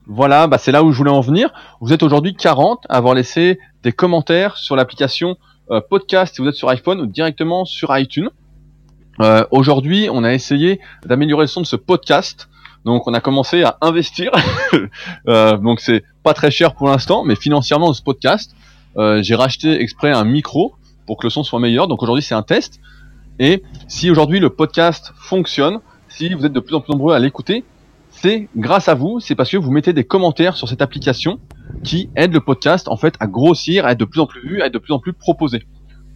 [0.07, 1.51] Voilà, bah c'est là où je voulais en venir.
[1.79, 5.38] Vous êtes aujourd'hui 40 à avoir laissé des commentaires sur l'application
[5.69, 8.29] euh, podcast si vous êtes sur iPhone ou directement sur iTunes.
[9.22, 12.49] Euh, aujourd'hui, on a essayé d'améliorer le son de ce podcast.
[12.86, 14.32] Donc on a commencé à investir.
[15.28, 18.55] euh, donc c'est pas très cher pour l'instant, mais financièrement ce podcast,
[18.97, 20.74] euh, j'ai racheté exprès un micro
[21.05, 21.88] pour que le son soit meilleur.
[21.88, 22.80] Donc aujourd'hui c'est un test.
[23.38, 27.19] Et si aujourd'hui le podcast fonctionne, si vous êtes de plus en plus nombreux à
[27.19, 27.63] l'écouter,
[28.09, 31.39] c'est grâce à vous, c'est parce que vous mettez des commentaires sur cette application
[31.84, 34.61] qui aide le podcast en fait à grossir, à être de plus en plus vu,
[34.63, 35.67] à être de plus en plus proposé.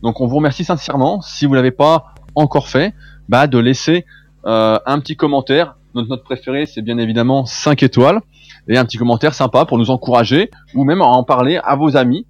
[0.01, 1.21] Donc on vous remercie sincèrement.
[1.21, 2.93] Si vous l'avez pas encore fait,
[3.29, 4.05] bah de laisser
[4.45, 5.75] euh, un petit commentaire.
[5.93, 8.21] Notre note préférée, c'est bien évidemment 5 étoiles
[8.67, 12.25] et un petit commentaire sympa pour nous encourager ou même en parler à vos amis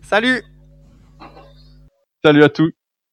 [0.00, 0.44] Salut.
[2.22, 2.70] Salut à tous.